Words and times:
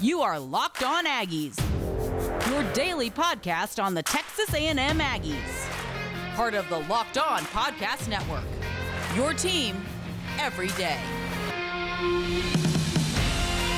You 0.00 0.22
are 0.22 0.40
Locked 0.40 0.82
On 0.82 1.06
Aggies, 1.06 1.56
your 2.50 2.72
daily 2.72 3.10
podcast 3.10 3.82
on 3.82 3.94
the 3.94 4.02
Texas 4.02 4.52
A&M 4.52 4.76
Aggies. 4.76 5.68
Part 6.34 6.54
of 6.54 6.68
the 6.68 6.80
Locked 6.80 7.16
On 7.16 7.40
Podcast 7.42 8.08
Network. 8.08 8.42
Your 9.14 9.32
team 9.34 9.76
every 10.40 10.66
day. 10.68 10.98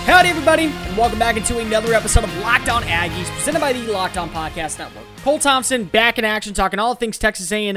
Howdy, 0.06 0.30
everybody, 0.30 0.64
and 0.64 0.96
welcome 0.96 1.18
back 1.18 1.36
into 1.36 1.58
another 1.58 1.92
episode 1.92 2.24
of 2.24 2.38
Locked 2.38 2.70
On 2.70 2.82
Aggies, 2.84 3.28
presented 3.34 3.60
by 3.60 3.74
the 3.74 3.82
Locked 3.92 4.16
On 4.16 4.30
Podcast 4.30 4.78
Network. 4.78 5.04
Cole 5.22 5.38
Thompson 5.38 5.84
back 5.84 6.18
in 6.18 6.24
action, 6.24 6.54
talking 6.54 6.78
all 6.78 6.94
things 6.94 7.18
Texas 7.18 7.52
A&M, 7.52 7.76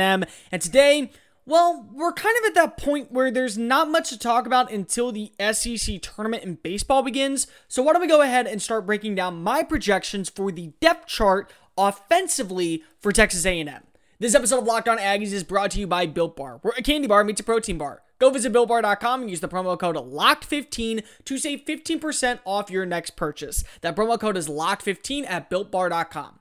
and 0.51 0.61
today 0.61 1.11
well, 1.49 1.89
we're 1.91 2.13
kind 2.13 2.35
of 2.39 2.45
at 2.45 2.53
that 2.53 2.77
point 2.77 3.11
where 3.11 3.31
there's 3.31 3.57
not 3.57 3.89
much 3.89 4.09
to 4.09 4.19
talk 4.19 4.45
about 4.45 4.71
until 4.71 5.11
the 5.11 5.31
SEC 5.51 5.99
tournament 5.99 6.43
in 6.43 6.55
baseball 6.55 7.01
begins. 7.01 7.47
So 7.67 7.81
why 7.81 7.93
don't 7.93 8.01
we 8.03 8.07
go 8.07 8.21
ahead 8.21 8.45
and 8.45 8.61
start 8.61 8.85
breaking 8.85 9.15
down 9.15 9.41
my 9.41 9.63
projections 9.63 10.29
for 10.29 10.51
the 10.51 10.73
depth 10.79 11.07
chart 11.07 11.51
offensively 11.75 12.83
for 12.99 13.11
Texas 13.11 13.47
A&M. 13.47 13.83
This 14.19 14.35
episode 14.35 14.59
of 14.59 14.65
Locked 14.65 14.87
On 14.89 14.99
Aggies 14.99 15.33
is 15.33 15.43
brought 15.43 15.71
to 15.71 15.79
you 15.79 15.87
by 15.87 16.05
Built 16.05 16.35
Bar, 16.35 16.59
where 16.61 16.73
a 16.77 16.83
candy 16.83 17.07
bar 17.07 17.23
meets 17.23 17.41
a 17.41 17.43
protein 17.43 17.79
bar. 17.79 18.03
Go 18.19 18.29
visit 18.29 18.53
BuiltBar.com 18.53 19.21
and 19.21 19.29
use 19.29 19.39
the 19.39 19.47
promo 19.47 19.79
code 19.79 19.95
LOCKED15 19.95 21.03
to 21.23 21.37
save 21.37 21.65
15% 21.65 22.39
off 22.45 22.69
your 22.69 22.85
next 22.85 23.15
purchase. 23.15 23.63
That 23.81 23.95
promo 23.95 24.19
code 24.19 24.37
is 24.37 24.47
LOCKED15 24.47 25.25
at 25.27 25.49
BuiltBar.com. 25.49 26.38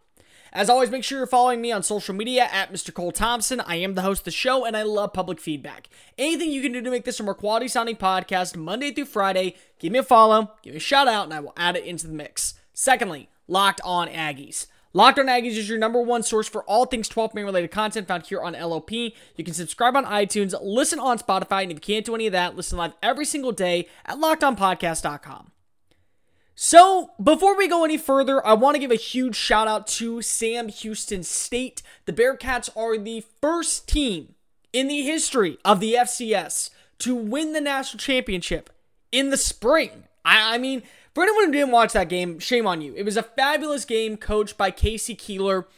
As 0.52 0.70
always, 0.70 0.90
make 0.90 1.04
sure 1.04 1.18
you're 1.18 1.26
following 1.26 1.60
me 1.60 1.72
on 1.72 1.82
social 1.82 2.14
media 2.14 2.48
at 2.50 2.72
Mr. 2.72 2.92
Cole 2.92 3.12
Thompson. 3.12 3.60
I 3.60 3.76
am 3.76 3.94
the 3.94 4.02
host 4.02 4.20
of 4.22 4.24
the 4.26 4.30
show 4.30 4.64
and 4.64 4.76
I 4.76 4.82
love 4.82 5.12
public 5.12 5.40
feedback. 5.40 5.88
Anything 6.16 6.50
you 6.50 6.62
can 6.62 6.72
do 6.72 6.80
to 6.82 6.90
make 6.90 7.04
this 7.04 7.20
a 7.20 7.22
more 7.22 7.34
quality 7.34 7.68
sounding 7.68 7.96
podcast 7.96 8.56
Monday 8.56 8.90
through 8.90 9.06
Friday, 9.06 9.56
give 9.78 9.92
me 9.92 9.98
a 9.98 10.02
follow, 10.02 10.52
give 10.62 10.72
me 10.72 10.78
a 10.78 10.80
shout 10.80 11.08
out, 11.08 11.24
and 11.24 11.34
I 11.34 11.40
will 11.40 11.52
add 11.56 11.76
it 11.76 11.84
into 11.84 12.06
the 12.06 12.14
mix. 12.14 12.54
Secondly, 12.72 13.28
Locked 13.46 13.80
On 13.84 14.08
Aggies. 14.08 14.66
Locked 14.94 15.18
On 15.18 15.26
Aggies 15.26 15.56
is 15.56 15.68
your 15.68 15.78
number 15.78 16.00
one 16.00 16.22
source 16.22 16.48
for 16.48 16.62
all 16.64 16.86
things 16.86 17.08
12 17.08 17.34
man 17.34 17.44
related 17.44 17.70
content 17.70 18.08
found 18.08 18.26
here 18.26 18.40
on 18.40 18.54
LOP. 18.54 18.90
You 18.90 19.12
can 19.44 19.54
subscribe 19.54 19.96
on 19.96 20.06
iTunes, 20.06 20.54
listen 20.62 20.98
on 20.98 21.18
Spotify, 21.18 21.62
and 21.62 21.70
if 21.70 21.76
you 21.76 21.94
can't 21.94 22.06
do 22.06 22.14
any 22.14 22.26
of 22.26 22.32
that, 22.32 22.56
listen 22.56 22.78
live 22.78 22.94
every 23.02 23.24
single 23.24 23.52
day 23.52 23.86
at 24.06 24.16
lockedonpodcast.com. 24.16 25.52
So, 26.60 27.12
before 27.22 27.56
we 27.56 27.68
go 27.68 27.84
any 27.84 27.96
further, 27.96 28.44
I 28.44 28.54
want 28.54 28.74
to 28.74 28.80
give 28.80 28.90
a 28.90 28.96
huge 28.96 29.36
shout 29.36 29.68
out 29.68 29.86
to 29.98 30.20
Sam 30.22 30.66
Houston 30.66 31.22
State. 31.22 31.82
The 32.04 32.12
Bearcats 32.12 32.68
are 32.76 32.98
the 32.98 33.22
first 33.40 33.88
team 33.88 34.34
in 34.72 34.88
the 34.88 35.02
history 35.02 35.58
of 35.64 35.78
the 35.78 35.94
FCS 35.94 36.70
to 36.98 37.14
win 37.14 37.52
the 37.52 37.60
national 37.60 38.00
championship 38.00 38.70
in 39.12 39.30
the 39.30 39.36
spring. 39.36 40.08
I, 40.24 40.56
I 40.56 40.58
mean, 40.58 40.82
for 41.14 41.22
anyone 41.22 41.44
who 41.44 41.52
didn't 41.52 41.70
watch 41.70 41.92
that 41.92 42.08
game, 42.08 42.40
shame 42.40 42.66
on 42.66 42.80
you. 42.80 42.92
It 42.96 43.04
was 43.04 43.16
a 43.16 43.22
fabulous 43.22 43.84
game 43.84 44.16
coached 44.16 44.58
by 44.58 44.72
K.C. 44.72 45.14
Keeler 45.14 45.68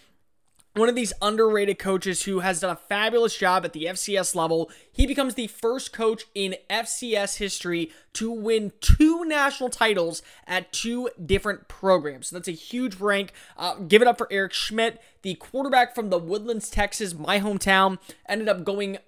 one 0.74 0.88
of 0.88 0.94
these 0.94 1.12
underrated 1.20 1.78
coaches 1.78 2.22
who 2.22 2.40
has 2.40 2.60
done 2.60 2.70
a 2.70 2.76
fabulous 2.76 3.36
job 3.36 3.64
at 3.64 3.72
the 3.72 3.86
FCS 3.86 4.34
level. 4.34 4.70
He 4.92 5.06
becomes 5.06 5.34
the 5.34 5.48
first 5.48 5.92
coach 5.92 6.24
in 6.34 6.54
FCS 6.68 7.38
history 7.38 7.90
to 8.14 8.30
win 8.30 8.72
two 8.80 9.24
national 9.24 9.70
titles 9.70 10.22
at 10.46 10.72
two 10.72 11.10
different 11.24 11.66
programs. 11.66 12.28
So 12.28 12.36
that's 12.36 12.48
a 12.48 12.52
huge 12.52 12.96
rank. 12.96 13.32
Uh, 13.56 13.74
give 13.74 14.00
it 14.00 14.08
up 14.08 14.18
for 14.18 14.28
Eric 14.30 14.52
Schmid, 14.52 15.00
the 15.22 15.34
quarterback 15.34 15.94
from 15.94 16.10
the 16.10 16.18
Woodlands, 16.18 16.70
Texas, 16.70 17.14
my 17.14 17.40
hometown, 17.40 17.98
ended 18.28 18.48
up 18.48 18.64
going 18.64 18.98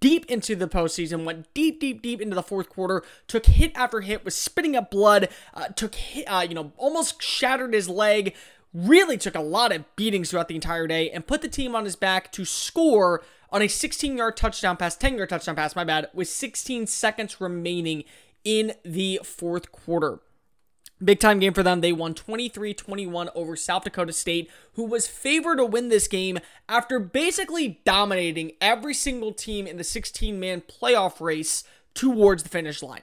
deep 0.00 0.24
into 0.26 0.54
the 0.54 0.68
postseason, 0.68 1.24
went 1.24 1.52
deep, 1.54 1.80
deep, 1.80 2.02
deep 2.02 2.20
into 2.20 2.34
the 2.34 2.42
fourth 2.42 2.68
quarter, 2.68 3.02
took 3.26 3.46
hit 3.46 3.72
after 3.74 4.00
hit, 4.00 4.24
was 4.24 4.34
spitting 4.34 4.76
up 4.76 4.90
blood, 4.90 5.28
uh, 5.54 5.68
took 5.68 5.94
hit, 5.94 6.24
uh, 6.26 6.44
you 6.48 6.54
know, 6.54 6.72
almost 6.76 7.20
shattered 7.22 7.74
his 7.74 7.88
leg, 7.88 8.34
really 8.74 9.16
took 9.16 9.34
a 9.34 9.40
lot 9.40 9.72
of 9.72 9.84
beatings 9.96 10.30
throughout 10.30 10.48
the 10.48 10.54
entire 10.54 10.86
day 10.86 11.10
and 11.10 11.26
put 11.26 11.42
the 11.42 11.48
team 11.48 11.74
on 11.74 11.84
his 11.84 11.96
back 11.96 12.32
to 12.32 12.44
score 12.44 13.22
on 13.50 13.62
a 13.62 13.68
16 13.68 14.16
yard 14.16 14.36
touchdown 14.36 14.76
pass, 14.76 14.96
10 14.96 15.16
yard 15.16 15.28
touchdown 15.28 15.56
pass, 15.56 15.76
my 15.76 15.84
bad, 15.84 16.08
with 16.14 16.28
16 16.28 16.86
seconds 16.86 17.40
remaining 17.40 18.04
in 18.44 18.74
the 18.84 19.20
fourth 19.22 19.70
quarter. 19.70 20.20
Big 21.02 21.18
time 21.18 21.40
game 21.40 21.52
for 21.52 21.64
them. 21.64 21.80
They 21.80 21.92
won 21.92 22.14
23 22.14 22.74
21 22.74 23.30
over 23.34 23.56
South 23.56 23.84
Dakota 23.84 24.12
State, 24.12 24.48
who 24.74 24.84
was 24.84 25.08
favored 25.08 25.56
to 25.56 25.66
win 25.66 25.88
this 25.88 26.06
game 26.06 26.38
after 26.68 27.00
basically 27.00 27.80
dominating 27.84 28.52
every 28.60 28.94
single 28.94 29.32
team 29.32 29.66
in 29.66 29.76
the 29.76 29.84
16 29.84 30.38
man 30.38 30.60
playoff 30.60 31.20
race 31.20 31.64
towards 31.94 32.44
the 32.44 32.48
finish 32.48 32.82
line. 32.82 33.02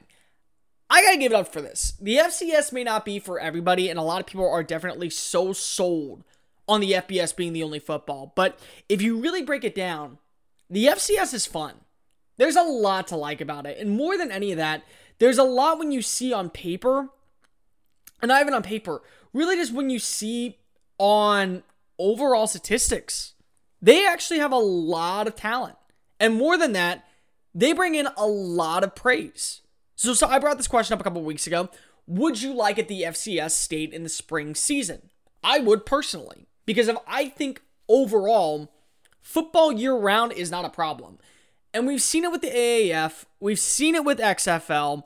I 0.89 1.03
gotta 1.03 1.17
give 1.17 1.31
it 1.31 1.35
up 1.35 1.53
for 1.53 1.61
this. 1.61 1.93
The 2.01 2.15
FCS 2.15 2.73
may 2.73 2.83
not 2.83 3.05
be 3.05 3.19
for 3.19 3.39
everybody, 3.39 3.89
and 3.89 3.99
a 3.99 4.03
lot 4.03 4.19
of 4.19 4.25
people 4.25 4.49
are 4.49 4.63
definitely 4.63 5.09
so 5.09 5.53
sold 5.53 6.23
on 6.67 6.81
the 6.81 6.93
FBS 6.93 7.35
being 7.35 7.53
the 7.53 7.63
only 7.63 7.79
football. 7.79 8.33
But 8.35 8.59
if 8.87 9.01
you 9.01 9.19
really 9.19 9.43
break 9.43 9.63
it 9.63 9.75
down, 9.75 10.17
the 10.69 10.85
FCS 10.85 11.33
is 11.33 11.45
fun. 11.45 11.75
There's 12.37 12.55
a 12.55 12.63
lot 12.63 13.07
to 13.07 13.15
like 13.15 13.41
about 13.41 13.65
it. 13.65 13.77
And 13.77 13.91
more 13.91 14.17
than 14.17 14.31
any 14.31 14.51
of 14.51 14.57
that, 14.57 14.83
there's 15.19 15.37
a 15.37 15.43
lot 15.43 15.77
when 15.77 15.91
you 15.91 16.01
see 16.01 16.31
on 16.31 16.49
paper, 16.49 17.09
and 18.21 18.29
not 18.29 18.41
even 18.41 18.53
on 18.53 18.63
paper, 18.63 19.01
really 19.33 19.55
just 19.55 19.73
when 19.73 19.89
you 19.89 19.99
see 19.99 20.57
on 20.97 21.63
overall 21.97 22.47
statistics. 22.47 23.33
They 23.81 24.07
actually 24.07 24.39
have 24.39 24.51
a 24.51 24.57
lot 24.57 25.27
of 25.27 25.35
talent. 25.35 25.75
And 26.19 26.35
more 26.35 26.57
than 26.57 26.73
that, 26.73 27.07
they 27.53 27.73
bring 27.73 27.95
in 27.95 28.07
a 28.17 28.27
lot 28.27 28.83
of 28.83 28.95
praise. 28.95 29.61
So, 29.99 30.13
so 30.13 30.27
I 30.27 30.39
brought 30.39 30.55
this 30.55 30.69
question 30.69 30.93
up 30.93 31.01
a 31.01 31.03
couple 31.03 31.21
weeks 31.23 31.45
ago. 31.45 31.67
Would 32.07 32.41
you 32.41 32.53
like 32.53 32.77
it 32.77 32.87
the 32.87 33.01
FCS 33.01 33.51
state 33.51 33.91
in 33.91 34.03
the 34.03 34.09
spring 34.09 34.55
season? 34.55 35.09
I 35.43 35.59
would 35.59 35.85
personally, 35.85 36.47
because 36.65 36.87
if 36.87 36.95
I 37.05 37.27
think 37.27 37.61
overall, 37.89 38.71
football 39.21 39.73
year 39.73 39.93
round 39.93 40.31
is 40.31 40.49
not 40.49 40.63
a 40.63 40.69
problem. 40.69 41.17
And 41.73 41.85
we've 41.85 42.01
seen 42.01 42.23
it 42.23 42.31
with 42.31 42.39
the 42.39 42.47
AAF, 42.47 43.25
we've 43.41 43.59
seen 43.59 43.93
it 43.93 44.05
with 44.05 44.19
XFL. 44.19 45.03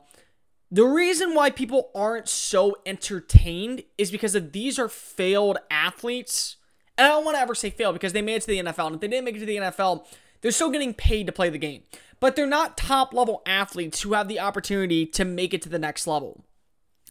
The 0.70 0.84
reason 0.84 1.34
why 1.34 1.50
people 1.50 1.90
aren't 1.92 2.28
so 2.28 2.76
entertained 2.86 3.82
is 3.98 4.12
because 4.12 4.36
of 4.36 4.52
these 4.52 4.78
are 4.78 4.88
failed 4.88 5.58
athletes. 5.72 6.54
And 6.96 7.04
I 7.04 7.10
don't 7.10 7.24
want 7.24 7.36
to 7.36 7.40
ever 7.40 7.56
say 7.56 7.70
failed 7.70 7.94
because 7.94 8.12
they 8.12 8.22
made 8.22 8.36
it 8.36 8.42
to 8.42 8.46
the 8.46 8.62
NFL. 8.62 8.86
And 8.86 8.94
if 8.94 9.00
they 9.00 9.08
didn't 9.08 9.24
make 9.24 9.34
it 9.34 9.40
to 9.40 9.46
the 9.46 9.56
NFL, 9.56 10.06
they're 10.40 10.52
still 10.52 10.70
getting 10.70 10.94
paid 10.94 11.26
to 11.26 11.32
play 11.32 11.50
the 11.50 11.58
game 11.58 11.82
but 12.24 12.36
they're 12.36 12.46
not 12.46 12.78
top 12.78 13.12
level 13.12 13.42
athletes 13.44 14.00
who 14.00 14.14
have 14.14 14.28
the 14.28 14.40
opportunity 14.40 15.04
to 15.04 15.26
make 15.26 15.52
it 15.52 15.60
to 15.60 15.68
the 15.68 15.78
next 15.78 16.06
level. 16.06 16.42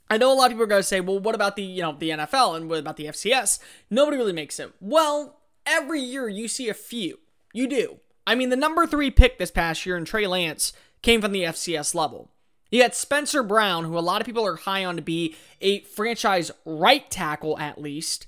I 0.09 0.17
know 0.17 0.33
a 0.33 0.33
lot 0.33 0.45
of 0.45 0.53
people 0.53 0.63
are 0.63 0.65
going 0.65 0.79
to 0.79 0.87
say, 0.87 1.01
well, 1.01 1.19
what 1.19 1.35
about 1.35 1.55
the, 1.55 1.61
you 1.61 1.83
know, 1.83 1.95
the 1.95 2.09
NFL 2.09 2.57
and 2.57 2.67
what 2.67 2.79
about 2.79 2.97
the 2.97 3.05
FCS? 3.05 3.59
Nobody 3.91 4.17
really 4.17 4.33
makes 4.33 4.59
it. 4.59 4.71
Well, 4.79 5.39
every 5.67 6.01
year 6.01 6.27
you 6.27 6.47
see 6.47 6.67
a 6.67 6.73
few. 6.73 7.19
You 7.53 7.67
do. 7.67 7.99
I 8.25 8.33
mean, 8.33 8.49
the 8.49 8.55
number 8.55 8.87
three 8.87 9.11
pick 9.11 9.37
this 9.37 9.51
past 9.51 9.85
year 9.85 9.97
in 9.97 10.05
Trey 10.05 10.25
Lance 10.25 10.73
came 11.03 11.21
from 11.21 11.31
the 11.31 11.43
FCS 11.43 11.93
level. 11.93 12.31
You 12.71 12.81
got 12.81 12.95
Spencer 12.95 13.43
Brown, 13.43 13.83
who 13.83 13.95
a 13.95 13.99
lot 13.99 14.19
of 14.19 14.25
people 14.25 14.47
are 14.47 14.55
high 14.55 14.83
on 14.83 14.95
to 14.95 15.03
be 15.03 15.35
a 15.61 15.81
franchise 15.81 16.49
right 16.65 17.07
tackle 17.11 17.59
at 17.59 17.79
least, 17.79 18.25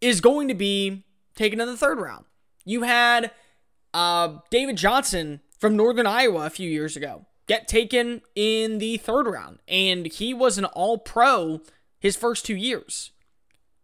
is 0.00 0.22
going 0.22 0.48
to 0.48 0.54
be 0.54 1.04
taken 1.34 1.60
in 1.60 1.66
the 1.66 1.76
third 1.76 2.00
round. 2.00 2.24
You 2.64 2.84
had 2.84 3.30
uh, 3.94 4.38
David 4.50 4.76
Johnson, 4.76 5.40
from 5.58 5.76
Northern 5.76 6.06
Iowa 6.06 6.44
a 6.44 6.50
few 6.50 6.68
years 6.68 6.94
ago 6.96 7.24
get 7.46 7.68
taken 7.68 8.22
in 8.34 8.78
the 8.78 8.96
third 8.96 9.26
round, 9.26 9.58
and 9.68 10.06
he 10.06 10.32
was 10.32 10.58
an 10.58 10.64
all 10.64 10.98
pro 10.98 11.60
his 11.98 12.16
first 12.16 12.44
two 12.44 12.56
years. 12.56 13.12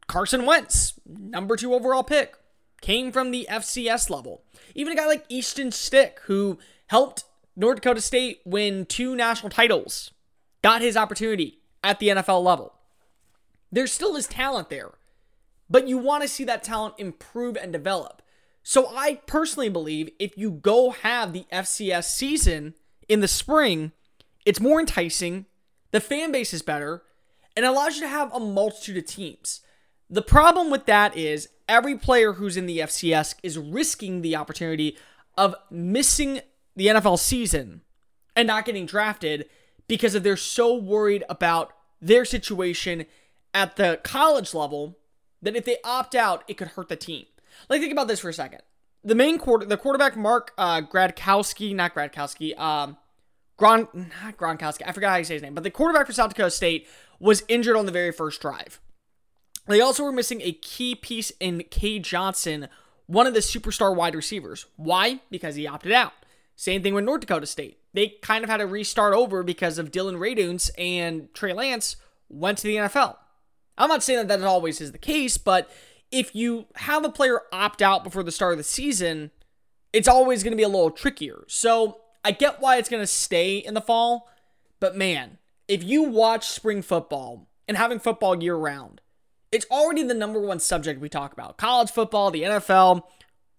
Carson 0.06 0.44
Wentz, 0.44 0.94
number 1.06 1.56
two 1.56 1.75
overall 1.75 2.03
pick, 2.03 2.34
came 2.81 3.12
from 3.12 3.31
the 3.31 3.47
FCS 3.50 4.10
level. 4.10 4.43
Even 4.75 4.93
a 4.93 4.97
guy 4.97 5.06
like 5.06 5.25
Easton 5.28 5.70
Stick, 5.70 6.20
who 6.25 6.59
helped 6.88 7.25
North 7.56 7.76
Dakota 7.76 8.00
State 8.00 8.41
win 8.44 8.87
two 8.87 9.15
national 9.15 9.50
titles, 9.50 10.10
got 10.62 10.82
his 10.82 10.97
opportunity 10.97 11.60
at 11.84 11.99
the 11.99 12.08
NFL 12.08 12.43
level. 12.43 12.75
There 13.70 13.87
still 13.87 14.17
is 14.17 14.26
talent 14.26 14.69
there, 14.69 14.90
but 15.69 15.87
you 15.87 15.96
want 15.99 16.23
to 16.23 16.29
see 16.29 16.44
that 16.44 16.64
talent 16.64 16.94
improve 16.99 17.56
and 17.56 17.73
develop. 17.73 18.23
So 18.62 18.88
I 18.94 19.20
personally 19.26 19.68
believe 19.68 20.10
if 20.18 20.36
you 20.36 20.50
go 20.50 20.90
have 20.90 21.32
the 21.32 21.46
FCS 21.52 22.04
season 22.04 22.74
in 23.08 23.20
the 23.20 23.28
spring, 23.28 23.92
it's 24.44 24.60
more 24.60 24.80
enticing, 24.80 25.46
the 25.90 26.00
fan 26.00 26.32
base 26.32 26.52
is 26.52 26.62
better, 26.62 27.02
and 27.56 27.64
allows 27.64 27.96
you 27.96 28.02
to 28.02 28.08
have 28.08 28.32
a 28.32 28.40
multitude 28.40 28.96
of 28.96 29.06
teams. 29.06 29.60
The 30.08 30.22
problem 30.22 30.70
with 30.70 30.86
that 30.86 31.16
is 31.16 31.48
every 31.68 31.96
player 31.96 32.34
who's 32.34 32.56
in 32.56 32.66
the 32.66 32.78
FCS 32.78 33.36
is 33.42 33.58
risking 33.58 34.22
the 34.22 34.36
opportunity 34.36 34.96
of 35.36 35.54
missing 35.70 36.40
the 36.76 36.88
NFL 36.88 37.18
season 37.18 37.82
and 38.36 38.46
not 38.46 38.64
getting 38.64 38.86
drafted 38.86 39.48
because 39.88 40.12
they're 40.12 40.36
so 40.36 40.74
worried 40.74 41.24
about 41.28 41.72
their 42.00 42.24
situation 42.24 43.06
at 43.52 43.76
the 43.76 44.00
college 44.02 44.54
level 44.54 44.98
that 45.42 45.56
if 45.56 45.64
they 45.64 45.78
opt 45.84 46.14
out, 46.14 46.44
it 46.48 46.56
could 46.56 46.68
hurt 46.68 46.88
the 46.88 46.96
team. 46.96 47.26
Like 47.69 47.81
think 47.81 47.93
about 47.93 48.08
this 48.08 48.20
for 48.20 48.29
a 48.29 48.35
second. 48.35 48.62
The 49.02 49.14
main 49.14 49.38
quarter, 49.38 49.64
the 49.67 49.76
quarterback 49.76 50.17
Mark 50.17 50.52
uh, 50.58 50.82
Gradkowski, 50.82 51.75
not 51.75 51.94
Gradkowski, 51.94 52.58
um, 52.58 52.97
Gron, 53.58 53.88
not 54.25 54.37
Gronkowski, 54.37 54.82
I 54.87 54.93
forgot 54.93 55.11
how 55.11 55.17
you 55.17 55.25
say 55.25 55.35
his 55.35 55.43
name, 55.43 55.55
but 55.55 55.64
the 55.64 55.70
quarterback 55.70 56.06
for 56.06 56.12
South 56.12 56.31
Dakota 56.31 56.50
State 56.50 56.87
was 57.19 57.44
injured 57.49 57.76
on 57.76 57.87
the 57.87 57.93
very 57.93 58.12
first 58.12 58.41
drive. 58.41 58.81
They 59.67 59.81
also 59.81 60.02
were 60.02 60.12
missing 60.12 60.41
a 60.43 60.52
key 60.52 60.94
piece 60.94 61.31
in 61.38 61.64
K. 61.70 61.99
Johnson, 61.99 62.69
one 63.06 63.26
of 63.26 63.35
the 63.35 63.41
superstar 63.41 63.94
wide 63.94 64.14
receivers. 64.14 64.67
Why? 64.76 65.20
Because 65.31 65.55
he 65.55 65.67
opted 65.67 65.93
out. 65.93 66.12
Same 66.56 66.82
thing 66.82 66.94
with 66.94 67.05
North 67.05 67.20
Dakota 67.20 67.46
State. 67.46 67.79
They 67.93 68.17
kind 68.23 68.44
of 68.44 68.50
had 68.50 68.58
to 68.58 68.67
restart 68.67 69.14
over 69.14 69.43
because 69.43 69.79
of 69.79 69.91
Dillon 69.91 70.17
Radunz 70.17 70.70
and 70.79 71.32
Trey 71.35 71.53
Lance 71.53 71.96
went 72.29 72.58
to 72.58 72.67
the 72.67 72.76
NFL. 72.76 73.17
I'm 73.76 73.88
not 73.88 74.03
saying 74.03 74.26
that 74.26 74.41
that 74.41 74.46
always 74.46 74.81
is 74.81 74.93
the 74.93 74.99
case, 74.99 75.37
but 75.38 75.70
if 76.10 76.34
you 76.34 76.66
have 76.76 77.04
a 77.04 77.10
player 77.10 77.42
opt 77.52 77.82
out 77.82 78.04
before 78.04 78.22
the 78.22 78.32
start 78.32 78.52
of 78.52 78.58
the 78.58 78.64
season, 78.64 79.30
it's 79.92 80.08
always 80.08 80.42
going 80.42 80.52
to 80.52 80.56
be 80.56 80.62
a 80.62 80.68
little 80.68 80.90
trickier. 80.90 81.44
So 81.46 82.00
I 82.24 82.32
get 82.32 82.60
why 82.60 82.76
it's 82.76 82.88
going 82.88 83.02
to 83.02 83.06
stay 83.06 83.58
in 83.58 83.74
the 83.74 83.80
fall, 83.80 84.28
but 84.78 84.96
man, 84.96 85.38
if 85.68 85.84
you 85.84 86.02
watch 86.02 86.48
spring 86.48 86.82
football 86.82 87.48
and 87.68 87.76
having 87.76 87.98
football 87.98 88.42
year 88.42 88.56
round, 88.56 89.00
it's 89.52 89.66
already 89.70 90.02
the 90.02 90.14
number 90.14 90.40
one 90.40 90.60
subject 90.60 91.00
we 91.00 91.08
talk 91.08 91.32
about. 91.32 91.56
College 91.56 91.90
football, 91.90 92.30
the 92.30 92.42
NFL. 92.42 93.02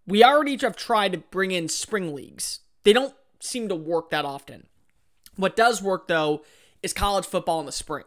We 0.08 0.24
already 0.24 0.58
have 0.58 0.76
tried 0.76 1.14
to 1.14 1.20
bring 1.20 1.52
in 1.52 1.70
spring 1.70 2.14
leagues. 2.14 2.60
They 2.84 2.94
don't 2.94 3.14
seem 3.40 3.68
to 3.70 3.76
work 3.76 4.10
that 4.10 4.26
often. 4.26 4.68
What 5.36 5.56
does 5.56 5.82
work 5.82 6.08
though 6.08 6.44
is 6.84 6.94
college 6.94 7.26
football 7.26 7.60
in 7.60 7.66
the 7.66 7.72
spring. 7.72 8.06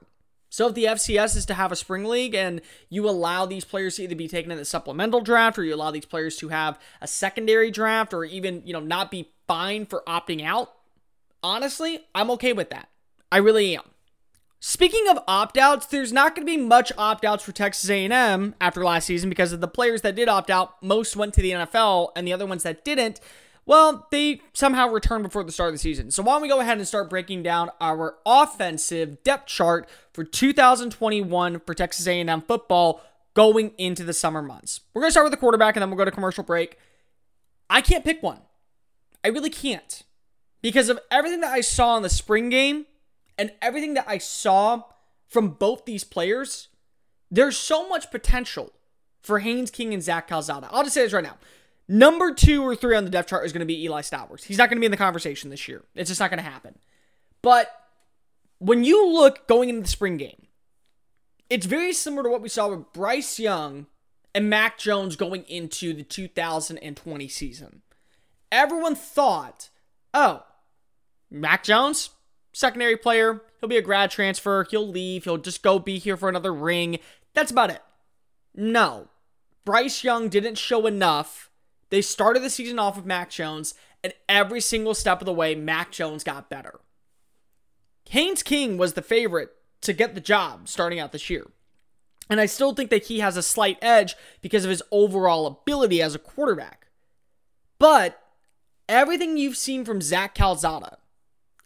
So 0.54 0.68
if 0.68 0.74
the 0.74 0.84
FCS 0.84 1.34
is 1.34 1.46
to 1.46 1.54
have 1.54 1.72
a 1.72 1.76
spring 1.76 2.04
league 2.04 2.32
and 2.32 2.60
you 2.88 3.08
allow 3.08 3.44
these 3.44 3.64
players 3.64 3.96
to 3.96 4.04
either 4.04 4.14
be 4.14 4.28
taken 4.28 4.52
in 4.52 4.56
the 4.56 4.64
supplemental 4.64 5.20
draft 5.20 5.58
or 5.58 5.64
you 5.64 5.74
allow 5.74 5.90
these 5.90 6.04
players 6.04 6.36
to 6.36 6.50
have 6.50 6.78
a 7.00 7.08
secondary 7.08 7.72
draft 7.72 8.14
or 8.14 8.24
even, 8.24 8.62
you 8.64 8.72
know, 8.72 8.78
not 8.78 9.10
be 9.10 9.32
fined 9.48 9.90
for 9.90 10.04
opting 10.06 10.44
out, 10.44 10.72
honestly, 11.42 12.06
I'm 12.14 12.30
okay 12.30 12.52
with 12.52 12.70
that. 12.70 12.88
I 13.32 13.38
really 13.38 13.76
am. 13.76 13.82
Speaking 14.60 15.08
of 15.08 15.18
opt-outs, 15.26 15.86
there's 15.86 16.12
not 16.12 16.36
going 16.36 16.46
to 16.46 16.52
be 16.52 16.56
much 16.56 16.92
opt-outs 16.96 17.42
for 17.42 17.50
Texas 17.50 17.90
A&M 17.90 18.54
after 18.60 18.84
last 18.84 19.06
season 19.06 19.28
because 19.28 19.52
of 19.52 19.60
the 19.60 19.66
players 19.66 20.02
that 20.02 20.14
did 20.14 20.28
opt 20.28 20.50
out, 20.50 20.80
most 20.80 21.16
went 21.16 21.34
to 21.34 21.42
the 21.42 21.50
NFL 21.50 22.10
and 22.14 22.28
the 22.28 22.32
other 22.32 22.46
ones 22.46 22.62
that 22.62 22.84
didn't, 22.84 23.18
well, 23.66 24.06
they 24.10 24.40
somehow 24.52 24.88
returned 24.88 25.24
before 25.24 25.44
the 25.44 25.52
start 25.52 25.68
of 25.68 25.74
the 25.74 25.78
season. 25.78 26.10
So 26.10 26.22
why 26.22 26.34
don't 26.34 26.42
we 26.42 26.48
go 26.48 26.60
ahead 26.60 26.78
and 26.78 26.86
start 26.86 27.08
breaking 27.08 27.42
down 27.42 27.70
our 27.80 28.16
offensive 28.26 29.22
depth 29.22 29.46
chart 29.46 29.88
for 30.12 30.24
2021 30.24 31.60
for 31.60 31.74
Texas 31.74 32.06
A&M 32.06 32.42
football 32.42 33.00
going 33.34 33.72
into 33.78 34.04
the 34.04 34.12
summer 34.12 34.42
months. 34.42 34.80
We're 34.92 35.02
going 35.02 35.08
to 35.08 35.12
start 35.12 35.24
with 35.24 35.32
the 35.32 35.38
quarterback 35.38 35.76
and 35.76 35.82
then 35.82 35.90
we'll 35.90 35.98
go 35.98 36.04
to 36.04 36.10
commercial 36.10 36.44
break. 36.44 36.78
I 37.70 37.80
can't 37.80 38.04
pick 38.04 38.22
one. 38.22 38.40
I 39.24 39.28
really 39.28 39.50
can't. 39.50 40.02
Because 40.62 40.88
of 40.88 41.00
everything 41.10 41.40
that 41.40 41.52
I 41.52 41.60
saw 41.60 41.96
in 41.96 42.02
the 42.02 42.10
spring 42.10 42.48
game, 42.48 42.86
and 43.38 43.52
everything 43.60 43.94
that 43.94 44.04
I 44.08 44.18
saw 44.18 44.82
from 45.28 45.50
both 45.50 45.84
these 45.84 46.04
players, 46.04 46.68
there's 47.30 47.56
so 47.56 47.88
much 47.88 48.10
potential 48.10 48.72
for 49.22 49.40
Haynes 49.40 49.70
King 49.70 49.92
and 49.92 50.02
Zach 50.02 50.28
Calzada. 50.28 50.68
I'll 50.70 50.84
just 50.84 50.94
say 50.94 51.02
this 51.02 51.12
right 51.12 51.24
now. 51.24 51.36
Number 51.86 52.32
two 52.32 52.62
or 52.62 52.74
three 52.74 52.96
on 52.96 53.04
the 53.04 53.10
depth 53.10 53.28
chart 53.28 53.44
is 53.44 53.52
going 53.52 53.60
to 53.60 53.66
be 53.66 53.84
Eli 53.84 54.00
Stowers. 54.00 54.44
He's 54.44 54.58
not 54.58 54.70
going 54.70 54.76
to 54.76 54.80
be 54.80 54.86
in 54.86 54.90
the 54.90 54.96
conversation 54.96 55.50
this 55.50 55.68
year. 55.68 55.84
It's 55.94 56.08
just 56.08 56.20
not 56.20 56.30
going 56.30 56.42
to 56.42 56.50
happen. 56.50 56.78
But 57.42 57.70
when 58.58 58.84
you 58.84 59.06
look 59.06 59.46
going 59.46 59.68
into 59.68 59.82
the 59.82 59.88
spring 59.88 60.16
game, 60.16 60.46
it's 61.50 61.66
very 61.66 61.92
similar 61.92 62.22
to 62.24 62.30
what 62.30 62.40
we 62.40 62.48
saw 62.48 62.68
with 62.68 62.92
Bryce 62.92 63.38
Young 63.38 63.86
and 64.34 64.48
Mac 64.48 64.78
Jones 64.78 65.14
going 65.16 65.44
into 65.44 65.92
the 65.92 66.02
2020 66.02 67.28
season. 67.28 67.82
Everyone 68.50 68.94
thought, 68.94 69.68
oh, 70.14 70.44
Mac 71.30 71.64
Jones, 71.64 72.10
secondary 72.52 72.96
player. 72.96 73.42
He'll 73.60 73.68
be 73.68 73.76
a 73.76 73.82
grad 73.82 74.10
transfer. 74.10 74.66
He'll 74.70 74.88
leave. 74.88 75.24
He'll 75.24 75.36
just 75.36 75.62
go 75.62 75.78
be 75.78 75.98
here 75.98 76.16
for 76.16 76.28
another 76.28 76.52
ring. 76.52 76.98
That's 77.34 77.50
about 77.50 77.70
it. 77.70 77.82
No. 78.54 79.08
Bryce 79.64 80.04
Young 80.04 80.28
didn't 80.28 80.58
show 80.58 80.86
enough. 80.86 81.50
They 81.90 82.02
started 82.02 82.42
the 82.42 82.50
season 82.50 82.78
off 82.78 82.96
with 82.96 83.06
Mac 83.06 83.30
Jones, 83.30 83.74
and 84.02 84.12
every 84.28 84.60
single 84.60 84.94
step 84.94 85.20
of 85.20 85.26
the 85.26 85.32
way, 85.32 85.54
Mac 85.54 85.90
Jones 85.90 86.24
got 86.24 86.50
better. 86.50 86.80
Haynes 88.10 88.42
King 88.42 88.76
was 88.76 88.94
the 88.94 89.02
favorite 89.02 89.50
to 89.82 89.92
get 89.92 90.14
the 90.14 90.20
job 90.20 90.68
starting 90.68 90.98
out 90.98 91.12
this 91.12 91.30
year. 91.30 91.46
And 92.30 92.40
I 92.40 92.46
still 92.46 92.74
think 92.74 92.90
that 92.90 93.06
he 93.06 93.20
has 93.20 93.36
a 93.36 93.42
slight 93.42 93.78
edge 93.82 94.16
because 94.40 94.64
of 94.64 94.70
his 94.70 94.82
overall 94.90 95.46
ability 95.46 96.00
as 96.00 96.14
a 96.14 96.18
quarterback. 96.18 96.86
But 97.78 98.20
everything 98.88 99.36
you've 99.36 99.56
seen 99.56 99.84
from 99.84 100.00
Zach 100.00 100.34
Calzada 100.34 100.98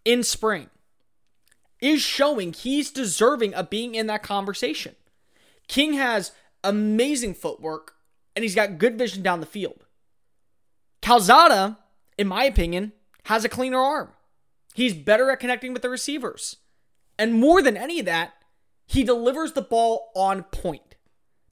in 0.09 0.23
spring, 0.23 0.71
is 1.81 2.01
showing 2.01 2.55
he's 2.55 2.91
deserving 2.91 3.53
of 3.53 3.69
being 3.69 3.95
in 3.95 4.07
that 4.07 4.23
conversation. 4.23 4.97
King 5.69 5.93
has 5.93 6.33
amazing 6.65 7.35
footwork 7.35 7.95
and 8.35 8.43
he's 8.43 8.55
got 8.55 8.79
good 8.79 8.97
vision 8.97 9.23
down 9.23 9.41
the 9.41 9.47
field. 9.47 9.85
Calzada, 11.03 11.79
in 12.17 12.29
my 12.29 12.45
opinion, 12.45 12.93
has 13.25 13.45
a 13.45 13.49
cleaner 13.49 13.79
arm. 13.79 14.11
He's 14.75 14.95
better 14.95 15.31
at 15.31 15.41
connecting 15.41 15.73
with 15.73 15.83
the 15.83 15.91
receivers. 15.91 16.57
And 17.19 17.35
more 17.35 17.63
than 17.63 17.77
any 17.77 17.99
of 18.01 18.07
that, 18.07 18.35
he 18.87 19.05
delivers 19.05 19.53
the 19.53 19.63
ball 19.63 20.11
on 20.15 20.45
point. 20.45 20.95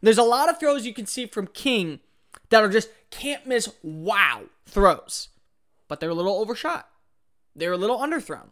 There's 0.01 0.19
a 0.19 0.23
lot 0.23 0.49
of 0.49 0.59
throws 0.59 0.87
you 0.87 0.95
can 0.95 1.07
see 1.07 1.27
from 1.27 1.49
King 1.49 2.01
that 2.51 2.63
are 2.63 2.69
just 2.69 2.91
can't 3.11 3.47
miss 3.47 3.73
wow 3.83 4.45
throws, 4.67 5.29
but 5.89 6.01
they're 6.01 6.11
a 6.11 6.15
little 6.15 6.39
overshot. 6.39 6.89
They're 7.55 7.73
a 7.73 7.79
little 7.79 7.99
underthrown 7.99 8.51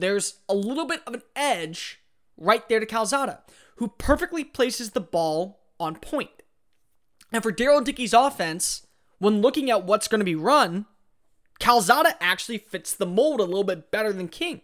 there's 0.00 0.38
a 0.48 0.54
little 0.54 0.86
bit 0.86 1.02
of 1.06 1.14
an 1.14 1.22
edge 1.36 2.00
right 2.36 2.68
there 2.68 2.80
to 2.80 2.86
Calzada, 2.86 3.40
who 3.76 3.88
perfectly 3.88 4.44
places 4.44 4.90
the 4.90 5.00
ball 5.00 5.60
on 5.78 5.96
point. 5.96 6.30
And 7.32 7.42
for 7.42 7.52
Darrell 7.52 7.80
Dickey's 7.80 8.12
offense, 8.14 8.86
when 9.20 9.40
looking 9.40 9.70
at 9.70 9.84
what's 9.84 10.08
going 10.08 10.18
to 10.18 10.24
be 10.24 10.34
run, 10.34 10.86
Calzada 11.60 12.16
actually 12.20 12.58
fits 12.58 12.92
the 12.92 13.06
mold 13.06 13.38
a 13.38 13.44
little 13.44 13.62
bit 13.62 13.92
better 13.92 14.12
than 14.12 14.26
King. 14.26 14.62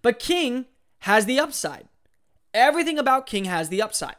But 0.00 0.18
King 0.18 0.66
has 1.00 1.26
the 1.26 1.38
upside. 1.38 1.88
Everything 2.54 2.98
about 2.98 3.26
King 3.26 3.44
has 3.44 3.68
the 3.68 3.82
upside. 3.82 4.16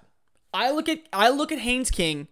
I 0.53 0.69
look 0.69 0.87
at 0.87 0.99
I 1.11 1.29
look 1.29 1.51
at 1.51 1.59
Haynes 1.59 1.89
King 1.89 2.27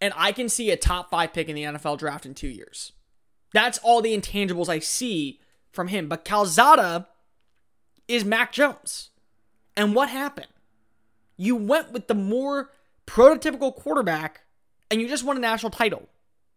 and 0.00 0.12
I 0.16 0.32
can 0.32 0.48
see 0.48 0.70
a 0.70 0.76
top 0.76 1.10
5 1.10 1.32
pick 1.32 1.48
in 1.48 1.54
the 1.54 1.62
NFL 1.62 1.98
draft 1.98 2.26
in 2.26 2.34
2 2.34 2.48
years. 2.48 2.92
That's 3.52 3.78
all 3.78 4.00
the 4.00 4.16
intangibles 4.16 4.68
I 4.68 4.78
see 4.78 5.40
from 5.70 5.88
him. 5.88 6.08
But 6.08 6.24
Calzada 6.24 7.06
is 8.08 8.24
Mac 8.24 8.50
Jones. 8.52 9.10
And 9.76 9.94
what 9.94 10.08
happened? 10.08 10.48
You 11.36 11.54
went 11.54 11.92
with 11.92 12.08
the 12.08 12.14
more 12.14 12.70
prototypical 13.06 13.74
quarterback 13.74 14.42
and 14.90 15.00
you 15.00 15.08
just 15.08 15.24
won 15.24 15.36
a 15.36 15.40
national 15.40 15.70
title. 15.70 16.08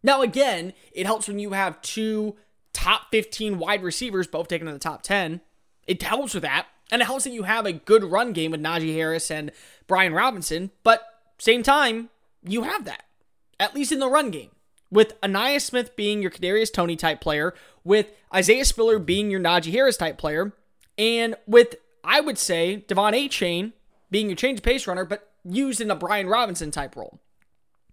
Now, 0.05 0.21
again, 0.21 0.73
it 0.91 1.07
helps 1.07 1.27
when 1.27 1.39
you 1.39 1.53
have 1.53 1.81
two 1.81 2.35
top 2.73 3.07
15 3.11 3.57
wide 3.57 3.81
receivers, 3.81 4.27
both 4.27 4.47
taken 4.47 4.67
in 4.67 4.73
the 4.73 4.79
top 4.79 5.01
10. 5.01 5.41
It 5.87 6.03
helps 6.03 6.35
with 6.35 6.43
that. 6.43 6.67
And 6.91 7.01
it 7.01 7.05
helps 7.05 7.23
that 7.23 7.33
you 7.33 7.41
have 7.41 7.65
a 7.65 7.73
good 7.73 8.03
run 8.03 8.31
game 8.31 8.51
with 8.51 8.61
Najee 8.61 8.93
Harris 8.93 9.31
and 9.31 9.51
Brian 9.87 10.13
Robinson. 10.13 10.69
But 10.83 11.01
same 11.39 11.63
time, 11.63 12.09
you 12.47 12.61
have 12.61 12.85
that, 12.85 13.05
at 13.59 13.73
least 13.73 13.91
in 13.91 13.97
the 13.97 14.07
run 14.07 14.29
game. 14.29 14.51
With 14.91 15.19
Ainias 15.21 15.61
Smith 15.61 15.95
being 15.95 16.21
your 16.21 16.29
Kadarius 16.29 16.71
Toney 16.71 16.95
type 16.95 17.19
player, 17.19 17.55
with 17.83 18.11
Isaiah 18.31 18.65
Spiller 18.65 18.99
being 18.99 19.31
your 19.31 19.39
Najee 19.39 19.71
Harris 19.71 19.97
type 19.97 20.19
player, 20.19 20.53
and 20.99 21.35
with, 21.47 21.77
I 22.03 22.21
would 22.21 22.37
say, 22.37 22.85
De'Von 22.87 23.13
Achane 23.13 23.73
being 24.11 24.27
your 24.27 24.35
change 24.35 24.59
of 24.59 24.63
pace 24.63 24.85
runner, 24.85 25.03
but 25.03 25.31
used 25.43 25.81
in 25.81 25.89
a 25.89 25.95
Brian 25.95 26.27
Robinson 26.27 26.69
type 26.69 26.95
role. 26.95 27.19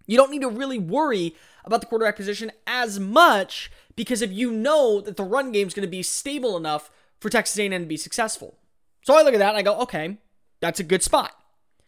You 0.05 0.15
don't 0.15 0.29
need 0.29 0.41
to 0.41 0.49
really 0.49 0.77
worry 0.77 1.33
about 1.65 1.81
the 1.81 1.87
quarterback 1.87 2.15
position 2.15 2.51
as 2.67 2.99
much 2.99 3.71
because 3.95 4.21
if 4.21 4.31
you 4.31 4.51
know 4.51 5.01
that 5.01 5.17
the 5.17 5.23
run 5.23 5.51
game 5.51 5.67
is 5.67 5.73
going 5.73 5.85
to 5.85 5.91
be 5.91 6.03
stable 6.03 6.57
enough 6.57 6.89
for 7.19 7.29
Texas 7.29 7.57
A&M 7.57 7.71
to 7.71 7.85
be 7.85 7.97
successful. 7.97 8.57
So 9.03 9.15
I 9.15 9.21
look 9.21 9.33
at 9.33 9.39
that 9.39 9.49
and 9.49 9.57
I 9.57 9.61
go, 9.61 9.79
okay, 9.81 10.17
that's 10.59 10.79
a 10.79 10.83
good 10.83 11.03
spot. 11.03 11.31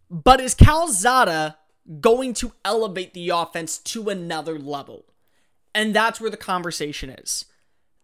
But 0.10 0.40
is 0.40 0.54
Calzada 0.54 1.58
going 2.00 2.34
to 2.36 2.54
elevate 2.64 3.14
the 3.14 3.30
offense 3.30 3.78
to 3.80 4.10
another 4.10 4.60
level? 4.60 5.06
And 5.74 5.94
that's 5.94 6.22
where 6.22 6.30
the 6.30 6.38
conversation 6.38 7.10
is. 7.10 7.46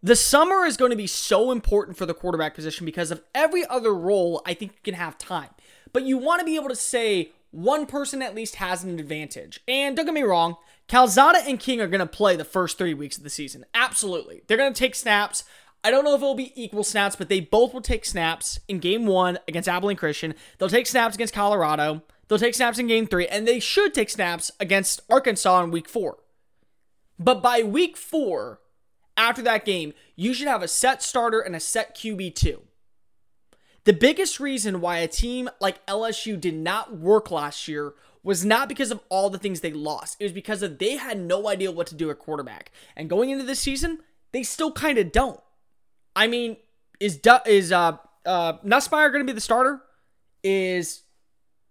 The 0.04 0.16
summer 0.16 0.66
is 0.66 0.78
going 0.78 0.90
to 0.92 0.98
be 0.98 1.08
so 1.08 1.52
important 1.52 1.96
for 1.96 2.06
the 2.06 2.14
quarterback 2.14 2.56
position 2.56 2.86
because 2.86 3.12
of 3.12 3.22
every 3.36 3.66
other 3.68 3.94
role, 3.94 4.42
I 4.46 4.54
think 4.56 4.72
you 4.74 4.80
can 4.84 4.96
have 4.96 5.18
time. 5.18 5.50
But 5.94 6.04
you 6.04 6.18
want 6.18 6.40
to 6.40 6.46
be 6.46 6.56
able 6.56 6.70
to 6.70 6.76
say 6.76 7.32
one 7.52 7.86
person 7.86 8.22
at 8.22 8.36
least 8.36 8.56
has 8.56 8.84
an 8.84 9.00
advantage. 9.00 9.60
And 9.68 9.96
don't 9.96 10.06
get 10.06 10.14
me 10.14 10.24
wrong, 10.24 10.56
Calzada 10.88 11.40
and 11.46 11.60
King 11.60 11.80
are 11.82 11.88
going 11.88 12.00
to 12.00 12.06
play 12.06 12.36
the 12.36 12.44
first 12.44 12.78
three 12.78 12.94
weeks 12.94 13.18
of 13.18 13.24
the 13.24 13.30
season. 13.30 13.66
Absolutely. 13.74 14.42
They're 14.48 14.58
going 14.58 14.74
to 14.74 14.80
take 14.80 14.96
snaps. 14.96 15.44
I 15.84 15.92
don't 15.92 16.04
know 16.04 16.16
if 16.16 16.22
it'll 16.22 16.36
be 16.36 16.54
equal 16.62 16.84
snaps, 16.84 17.16
but 17.16 17.30
they 17.30 17.40
both 17.40 17.74
will 17.74 17.82
take 17.82 18.06
snaps 18.06 18.60
in 18.68 18.80
game 18.80 19.06
one 19.06 19.40
against 19.48 19.70
Abilene 19.70 19.98
Christian. 19.98 20.36
They'll 20.58 20.70
take 20.70 20.88
snaps 20.88 21.16
against 21.16 21.34
Colorado. 21.34 22.04
They'll 22.28 22.38
take 22.40 22.56
snaps 22.56 22.80
in 22.80 22.88
game 22.88 23.08
three, 23.08 23.28
and 23.28 23.48
they 23.48 23.60
should 23.60 23.94
take 23.94 24.10
snaps 24.10 24.52
against 24.60 25.02
Arkansas 25.10 25.64
in 25.64 25.72
week 25.72 25.90
four. 25.90 26.20
But 27.20 27.42
by 27.42 27.64
week 27.64 27.98
four, 27.98 28.60
after 29.18 29.42
that 29.42 29.66
game, 29.66 29.94
you 30.16 30.34
should 30.34 30.48
have 30.48 30.64
a 30.64 30.68
set 30.68 31.04
starter 31.04 31.40
and 31.40 31.56
a 31.56 31.60
set 31.60 31.96
QB2. 31.96 32.60
The 33.84 33.94
biggest 33.94 34.40
reason 34.40 34.82
why 34.82 34.98
a 34.98 35.08
team 35.08 35.50
like 35.60 35.86
LSU 35.86 36.40
did 36.40 36.56
not 36.56 36.96
work 36.96 37.32
last 37.32 37.68
year 37.68 37.94
was 38.24 38.46
not 38.46 38.70
because 38.70 38.92
of 38.92 39.00
all 39.10 39.30
the 39.30 39.40
things 39.40 39.62
they 39.62 39.74
lost. 39.74 40.18
It 40.20 40.26
was 40.26 40.34
because 40.34 40.62
of 40.62 40.78
they 40.78 40.98
had 40.98 41.20
no 41.20 41.48
idea 41.48 41.72
what 41.72 41.88
to 41.88 41.96
do 41.96 42.12
at 42.12 42.20
quarterback. 42.20 42.72
And 42.96 43.10
going 43.10 43.32
into 43.32 43.44
this 43.44 43.60
season, 43.60 44.00
they 44.32 44.44
still 44.44 44.72
kind 44.72 44.98
of 44.98 45.12
don't. 45.12 45.40
I 46.16 46.28
mean, 46.28 46.58
is 47.00 47.20
is 47.48 47.72
uh 47.72 47.98
uh 48.26 48.54
Nussmeier 48.60 49.12
going 49.12 49.26
to 49.26 49.32
be 49.32 49.36
the 49.36 49.42
starter? 49.42 49.82
Is 50.44 51.02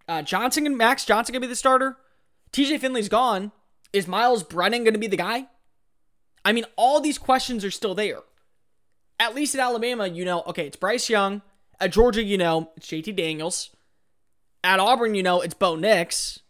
uh, 0.08 0.22
Johnson 0.22 0.66
and 0.66 0.76
Max 0.76 1.04
Johnson 1.04 1.32
going 1.32 1.42
to 1.42 1.46
be 1.46 1.52
the 1.52 1.56
starter? 1.56 1.96
TJ 2.52 2.80
Finley's 2.80 3.08
gone. 3.08 3.52
Is 3.92 4.08
Myles 4.08 4.42
Brennan 4.42 4.84
going 4.84 4.94
to 4.94 5.00
be 5.00 5.06
the 5.06 5.16
guy? 5.16 5.46
I 6.44 6.52
mean, 6.52 6.64
all 6.76 7.00
these 7.00 7.18
questions 7.18 7.64
are 7.64 7.70
still 7.70 7.94
there. 7.94 8.20
At 9.18 9.34
least 9.34 9.54
at 9.54 9.60
Alabama, 9.60 10.06
you 10.06 10.24
know, 10.24 10.42
okay, 10.42 10.66
it's 10.66 10.76
Bryce 10.76 11.10
Young. 11.10 11.42
At 11.80 11.92
Georgia, 11.92 12.22
you 12.22 12.36
know, 12.36 12.70
it's 12.76 12.88
JT 12.88 13.16
Daniels. 13.16 13.70
At 14.62 14.78
Auburn, 14.78 15.14
you 15.14 15.22
know, 15.22 15.40
it's 15.40 15.54
Bo 15.54 15.76
Nix. 15.76 16.40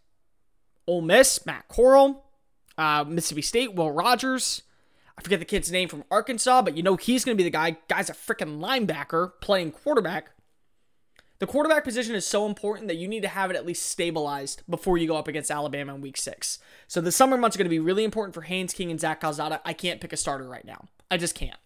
Ole 0.87 1.03
Miss, 1.03 1.47
Matt 1.47 1.69
Corral. 1.69 2.25
Uh, 2.77 3.05
Mississippi 3.07 3.43
State, 3.43 3.75
Will 3.75 3.93
Rogers. 3.93 4.63
I 5.17 5.23
forget 5.23 5.39
the 5.39 5.45
kid's 5.45 5.71
name 5.71 5.89
from 5.89 6.05
Arkansas, 6.11 6.63
but 6.63 6.77
you 6.77 6.83
know 6.83 6.97
he's 6.97 7.25
going 7.25 7.37
to 7.37 7.41
be 7.41 7.45
the 7.45 7.51
guy. 7.51 7.77
Guy's 7.89 8.09
a 8.09 8.15
freaking 8.15 8.59
linebacker 8.59 9.33
playing 9.43 9.73
quarterback. 9.73 10.31
The 11.41 11.47
quarterback 11.47 11.85
position 11.85 12.15
is 12.15 12.27
so 12.27 12.47
important 12.47 12.89
that 12.89 12.97
you 12.97 13.07
need 13.07 13.23
to 13.23 13.29
have 13.29 13.51
it 13.51 13.57
at 13.57 13.67
least 13.67 13.87
stabilized 13.87 14.63
before 14.69 14.99
you 14.99 15.07
go 15.07 15.17
up 15.17 15.29
against 15.29 15.51
Alabama 15.51 15.95
in 15.95 16.01
week 16.01 16.17
six. 16.17 16.59
So 16.89 17.01
the 17.01 17.13
summer 17.13 17.37
months 17.37 17.57
are 17.57 17.59
going 17.59 17.67
to 17.67 17.71
be 17.71 17.79
really 17.79 18.05
important 18.05 18.35
for 18.35 18.43
Haynes 18.43 18.73
King 18.73 18.91
and 18.91 19.01
Zach 19.01 19.21
Calzada. 19.21 19.61
I 19.65 19.73
can't 19.75 20.01
pick 20.01 20.13
a 20.13 20.17
starter 20.17 20.49
right 20.49 20.65
now. 20.65 20.89
I 21.11 21.17
just 21.17 21.35
can't. 21.35 21.59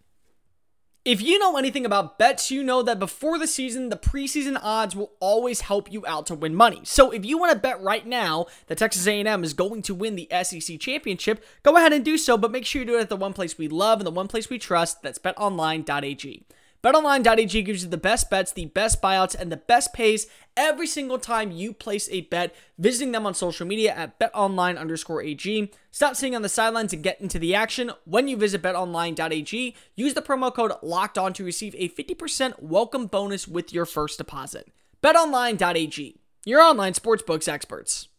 If 1.05 1.21
you 1.21 1.37
know 1.37 1.55
anything 1.55 1.85
about 1.85 2.17
bets, 2.17 2.49
you 2.49 2.63
know 2.63 2.81
that 2.81 2.97
before 2.97 3.37
the 3.37 3.45
season, 3.45 3.89
the 3.89 3.95
preseason 3.95 4.57
odds 4.59 4.95
will 4.95 5.11
always 5.19 5.61
help 5.61 5.91
you 5.91 6.03
out 6.07 6.25
to 6.25 6.33
win 6.33 6.55
money. 6.55 6.81
So 6.83 7.11
if 7.11 7.23
you 7.23 7.37
want 7.37 7.53
to 7.53 7.59
bet 7.59 7.79
right 7.79 8.07
now 8.07 8.47
that 8.65 8.79
Texas 8.79 9.05
A&M 9.05 9.43
is 9.43 9.53
going 9.53 9.83
to 9.83 9.93
win 9.93 10.15
the 10.15 10.27
SEC 10.41 10.79
championship, 10.79 11.45
go 11.61 11.77
ahead 11.77 11.93
and 11.93 12.03
do 12.03 12.17
so, 12.17 12.39
but 12.39 12.51
make 12.51 12.65
sure 12.65 12.79
you 12.79 12.87
do 12.87 12.97
it 12.97 13.01
at 13.01 13.09
the 13.09 13.15
one 13.15 13.33
place 13.33 13.55
we 13.55 13.67
love 13.67 13.99
and 13.99 14.07
the 14.07 14.11
one 14.11 14.27
place 14.27 14.49
we 14.49 14.57
trust, 14.57 15.03
that's 15.03 15.19
betonline.ag. 15.19 16.43
BetOnline.ag 16.85 17.63
gives 17.63 17.83
you 17.83 17.89
the 17.89 17.97
best 17.97 18.29
bets, 18.29 18.51
the 18.51 18.67
best 18.67 19.01
buyouts, 19.01 19.33
and 19.33 19.51
the 19.51 19.57
best 19.57 19.91
pays 19.91 20.27
every 20.55 20.85
single 20.85 21.17
time 21.17 21.49
you 21.49 21.73
place 21.73 22.07
a 22.11 22.21
bet. 22.21 22.53
Visiting 22.77 23.11
them 23.11 23.25
on 23.25 23.33
social 23.33 23.65
media 23.65 23.91
at 23.91 24.19
betonline 24.19 24.77
underscore 24.77 25.23
AG. 25.23 25.71
Stop 25.89 26.15
sitting 26.15 26.35
on 26.35 26.43
the 26.43 26.47
sidelines 26.47 26.93
and 26.93 27.01
get 27.01 27.19
into 27.19 27.39
the 27.39 27.55
action. 27.55 27.91
When 28.05 28.27
you 28.27 28.37
visit 28.37 28.61
betonline.ag, 28.61 29.75
use 29.95 30.13
the 30.13 30.21
promo 30.21 30.53
code 30.53 30.73
LOCKED 30.83 31.17
ON 31.17 31.33
to 31.33 31.43
receive 31.43 31.73
a 31.75 31.89
50% 31.89 32.61
welcome 32.61 33.07
bonus 33.07 33.47
with 33.47 33.73
your 33.73 33.87
first 33.87 34.19
deposit. 34.19 34.71
BetOnline.ag, 35.01 36.19
your 36.45 36.61
online 36.61 36.93
sportsbooks 36.93 37.47
experts. 37.47 38.09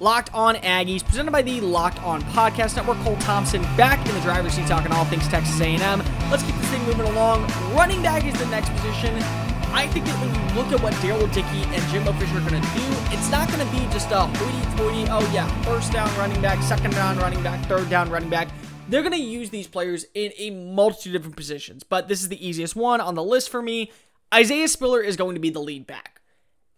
Locked 0.00 0.32
On 0.32 0.54
Aggies, 0.54 1.04
presented 1.04 1.32
by 1.32 1.42
the 1.42 1.60
Locked 1.60 2.00
On 2.04 2.22
Podcast 2.22 2.76
Network. 2.76 2.98
Cole 2.98 3.16
Thompson 3.16 3.62
back 3.76 3.98
in 4.08 4.14
the 4.14 4.20
driver's 4.20 4.54
seat 4.54 4.66
talking 4.66 4.92
all 4.92 5.04
things 5.04 5.26
Texas 5.26 5.60
A&M. 5.60 6.02
Let's 6.30 6.44
keep 6.44 6.54
thing 6.68 6.84
moving 6.84 7.06
along. 7.06 7.42
Running 7.74 8.02
back 8.02 8.24
is 8.24 8.38
the 8.38 8.46
next 8.46 8.70
position. 8.70 9.14
I 9.70 9.86
think 9.86 10.06
that 10.06 10.14
when 10.20 10.34
you 10.34 10.56
look 10.56 10.72
at 10.72 10.82
what 10.82 10.92
Darrell 11.02 11.26
Dickey 11.28 11.62
and 11.74 11.82
Jimbo 11.90 12.12
Fisher 12.14 12.38
are 12.38 12.48
going 12.48 12.60
to 12.60 12.68
do, 12.68 12.84
it's 13.10 13.30
not 13.30 13.48
going 13.48 13.66
to 13.66 13.72
be 13.72 13.80
just 13.92 14.10
a 14.10 14.20
hoity-toity, 14.20 15.06
oh 15.10 15.30
yeah, 15.32 15.46
first 15.62 15.92
down 15.92 16.08
running 16.18 16.40
back, 16.40 16.62
second 16.62 16.92
down 16.92 17.18
running 17.18 17.42
back, 17.42 17.64
third 17.66 17.88
down 17.90 18.10
running 18.10 18.30
back. 18.30 18.48
They're 18.88 19.02
going 19.02 19.12
to 19.12 19.18
use 19.18 19.50
these 19.50 19.66
players 19.66 20.06
in 20.14 20.32
a 20.38 20.50
multitude 20.50 21.14
of 21.14 21.22
different 21.22 21.36
positions, 21.36 21.84
but 21.84 22.08
this 22.08 22.22
is 22.22 22.28
the 22.28 22.46
easiest 22.46 22.76
one 22.76 23.00
on 23.00 23.14
the 23.14 23.22
list 23.22 23.50
for 23.50 23.60
me. 23.60 23.92
Isaiah 24.32 24.68
Spiller 24.68 25.00
is 25.02 25.16
going 25.16 25.34
to 25.34 25.40
be 25.40 25.50
the 25.50 25.60
lead 25.60 25.86
back. 25.86 26.22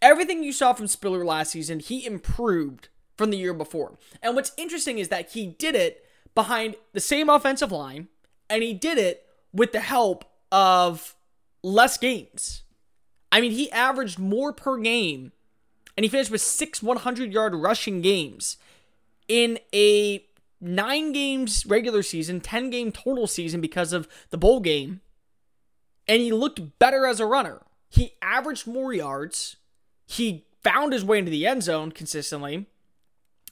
Everything 0.01 0.43
you 0.43 0.51
saw 0.51 0.73
from 0.73 0.87
Spiller 0.87 1.23
last 1.23 1.51
season, 1.51 1.79
he 1.79 2.05
improved 2.05 2.89
from 3.17 3.29
the 3.29 3.37
year 3.37 3.53
before. 3.53 3.97
And 4.21 4.35
what's 4.35 4.51
interesting 4.57 4.99
is 4.99 5.07
that 5.07 5.31
he 5.31 5.47
did 5.47 5.75
it 5.75 6.05
behind 6.35 6.75
the 6.91 6.99
same 6.99 7.29
offensive 7.29 7.71
line, 7.71 8.09
and 8.49 8.63
he 8.63 8.73
did 8.73 8.97
it 8.97 9.25
with 9.53 9.71
the 9.71 9.79
help 9.79 10.25
of 10.51 11.15
less 11.63 11.97
games. 11.97 12.63
I 13.31 13.41
mean, 13.41 13.51
he 13.51 13.71
averaged 13.71 14.19
more 14.19 14.51
per 14.51 14.77
game, 14.77 15.31
and 15.95 16.03
he 16.03 16.09
finished 16.09 16.31
with 16.31 16.41
six 16.41 16.83
100 16.83 17.31
yard 17.31 17.55
rushing 17.55 18.01
games 18.01 18.57
in 19.27 19.59
a 19.73 20.25
nine 20.59 21.11
games 21.11 21.65
regular 21.65 22.03
season, 22.03 22.39
10 22.39 22.69
game 22.69 22.91
total 22.91 23.27
season 23.27 23.61
because 23.61 23.93
of 23.93 24.07
the 24.29 24.37
bowl 24.37 24.59
game. 24.59 25.01
And 26.07 26.21
he 26.21 26.31
looked 26.31 26.79
better 26.79 27.05
as 27.05 27.19
a 27.19 27.25
runner. 27.25 27.61
He 27.89 28.13
averaged 28.21 28.67
more 28.67 28.93
yards. 28.93 29.57
He 30.05 30.45
found 30.63 30.93
his 30.93 31.03
way 31.03 31.19
into 31.19 31.31
the 31.31 31.47
end 31.47 31.63
zone 31.63 31.91
consistently. 31.91 32.67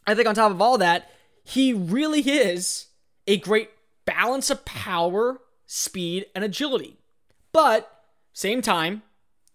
I 0.05 0.15
think 0.15 0.27
on 0.27 0.35
top 0.35 0.51
of 0.51 0.61
all 0.61 0.77
that, 0.77 1.09
he 1.43 1.73
really 1.73 2.21
is 2.21 2.87
a 3.27 3.37
great 3.37 3.69
balance 4.05 4.49
of 4.49 4.65
power, 4.65 5.39
speed, 5.71 6.25
and 6.33 6.43
agility. 6.43 6.97
But 7.51 8.03
same 8.33 8.63
time, 8.63 9.03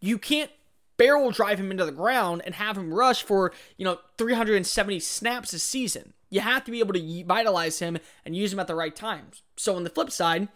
you 0.00 0.16
can't 0.16 0.50
barrel 0.97 1.33
drive 1.33 1.59
him 1.59 1.73
into 1.73 1.85
the 1.85 1.90
ground 1.90 2.42
and 2.47 2.54
have 2.54 2.78
him 2.78 2.94
rush 2.94 3.25
for, 3.25 3.52
you 3.76 3.85
know, 3.85 3.99
370 4.16 5.00
snaps 5.00 5.52
a 5.52 5.59
season. 5.59 6.12
You 6.30 6.40
have 6.40 6.62
to 6.64 6.71
be 6.71 6.78
able 6.78 6.94
to 6.94 7.25
vitalize 7.25 7.80
him 7.80 7.99
and 8.25 8.37
use 8.37 8.52
him 8.52 8.61
at 8.61 8.68
the 8.68 8.76
right 8.76 8.94
times. 8.94 9.42
So 9.56 9.75
on 9.75 9.83
the 9.83 9.90
flip 9.90 10.12
side, 10.12 10.47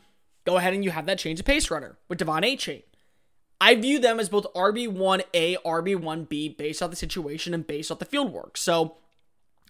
go 0.45 0.59
ahead 0.59 0.75
and 0.75 0.85
you 0.85 0.93
have 0.93 1.07
that 1.07 1.19
change 1.19 1.41
of 1.41 1.47
pace 1.47 1.73
runner 1.73 1.99
with 2.09 2.21
De'Von 2.21 2.45
Achane. 2.45 2.85
I 3.61 3.75
view 3.75 3.99
them 3.99 4.21
as 4.21 4.29
both 4.29 4.47
RB1A, 4.55 5.57
RB1B 5.67 6.57
based 6.57 6.81
off 6.85 6.91
the 6.91 6.97
situation 6.97 7.53
and 7.53 7.67
based 7.67 7.91
off 7.91 7.99
the 7.99 8.05
field 8.05 8.33
work. 8.33 8.57
So 8.57 8.99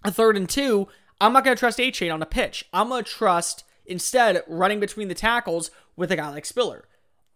a 0.04 0.12
third 0.12 0.36
and 0.36 0.50
two, 0.50 0.88
I'm 1.18 1.32
not 1.32 1.44
going 1.44 1.56
to 1.56 1.58
trust 1.58 1.78
Achane 1.78 2.12
on 2.12 2.20
a 2.20 2.26
pitch. 2.26 2.66
I'm 2.74 2.90
going 2.90 3.04
to 3.04 3.10
trust 3.10 3.64
instead 3.88 4.42
running 4.46 4.80
between 4.80 5.08
the 5.08 5.14
tackles 5.14 5.70
with 5.96 6.12
a 6.12 6.16
guy 6.16 6.30
like 6.30 6.46
Spiller. 6.46 6.84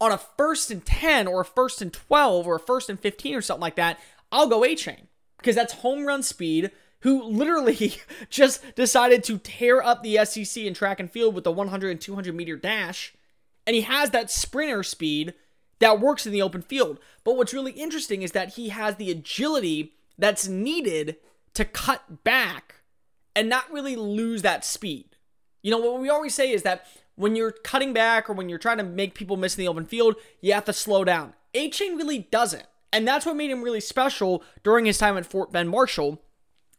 On 0.00 0.12
a 0.12 0.18
first 0.18 0.70
and 0.70 0.84
10 0.84 1.26
or 1.26 1.40
a 1.40 1.44
first 1.44 1.80
and 1.80 1.92
12 1.92 2.46
or 2.46 2.56
a 2.56 2.60
first 2.60 2.88
and 2.88 2.98
15 2.98 3.34
or 3.34 3.40
something 3.40 3.60
like 3.60 3.76
that, 3.76 3.98
I'll 4.30 4.48
go 4.48 4.60
Achane 4.60 5.06
because 5.36 5.54
that's 5.54 5.74
home 5.74 6.06
run 6.06 6.22
speed. 6.22 6.70
Who 7.00 7.24
literally 7.24 7.96
just 8.30 8.76
decided 8.76 9.24
to 9.24 9.38
tear 9.38 9.82
up 9.82 10.02
the 10.02 10.24
SEC 10.24 10.62
in 10.62 10.72
track 10.72 11.00
and 11.00 11.10
field 11.10 11.34
with 11.34 11.42
the 11.42 11.50
100 11.50 11.90
and 11.90 12.00
200 12.00 12.34
meter 12.34 12.56
dash. 12.56 13.12
And 13.66 13.74
he 13.74 13.82
has 13.82 14.10
that 14.10 14.30
sprinter 14.30 14.84
speed 14.84 15.34
that 15.80 16.00
works 16.00 16.26
in 16.26 16.32
the 16.32 16.42
open 16.42 16.62
field. 16.62 17.00
But 17.24 17.36
what's 17.36 17.52
really 17.52 17.72
interesting 17.72 18.22
is 18.22 18.32
that 18.32 18.50
he 18.54 18.68
has 18.68 18.96
the 18.96 19.10
agility 19.10 19.94
that's 20.16 20.46
needed 20.46 21.16
to 21.54 21.64
cut 21.64 22.22
back 22.22 22.76
and 23.34 23.48
not 23.48 23.70
really 23.72 23.96
lose 23.96 24.42
that 24.42 24.64
speed. 24.64 25.11
You 25.62 25.70
know, 25.70 25.78
what 25.78 26.00
we 26.00 26.08
always 26.08 26.34
say 26.34 26.52
is 26.52 26.62
that 26.62 26.86
when 27.14 27.36
you're 27.36 27.52
cutting 27.52 27.92
back 27.92 28.28
or 28.28 28.32
when 28.32 28.48
you're 28.48 28.58
trying 28.58 28.78
to 28.78 28.84
make 28.84 29.14
people 29.14 29.36
miss 29.36 29.56
in 29.56 29.64
the 29.64 29.68
open 29.68 29.86
field, 29.86 30.16
you 30.40 30.52
have 30.52 30.64
to 30.66 30.72
slow 30.72 31.04
down. 31.04 31.34
Achane 31.54 31.96
really 31.96 32.20
doesn't. 32.30 32.66
And 32.92 33.08
that's 33.08 33.24
what 33.24 33.36
made 33.36 33.50
him 33.50 33.62
really 33.62 33.80
special 33.80 34.42
during 34.62 34.84
his 34.84 34.98
time 34.98 35.16
at 35.16 35.26
Fort 35.26 35.52
Bend 35.52 35.70
Marshall. 35.70 36.20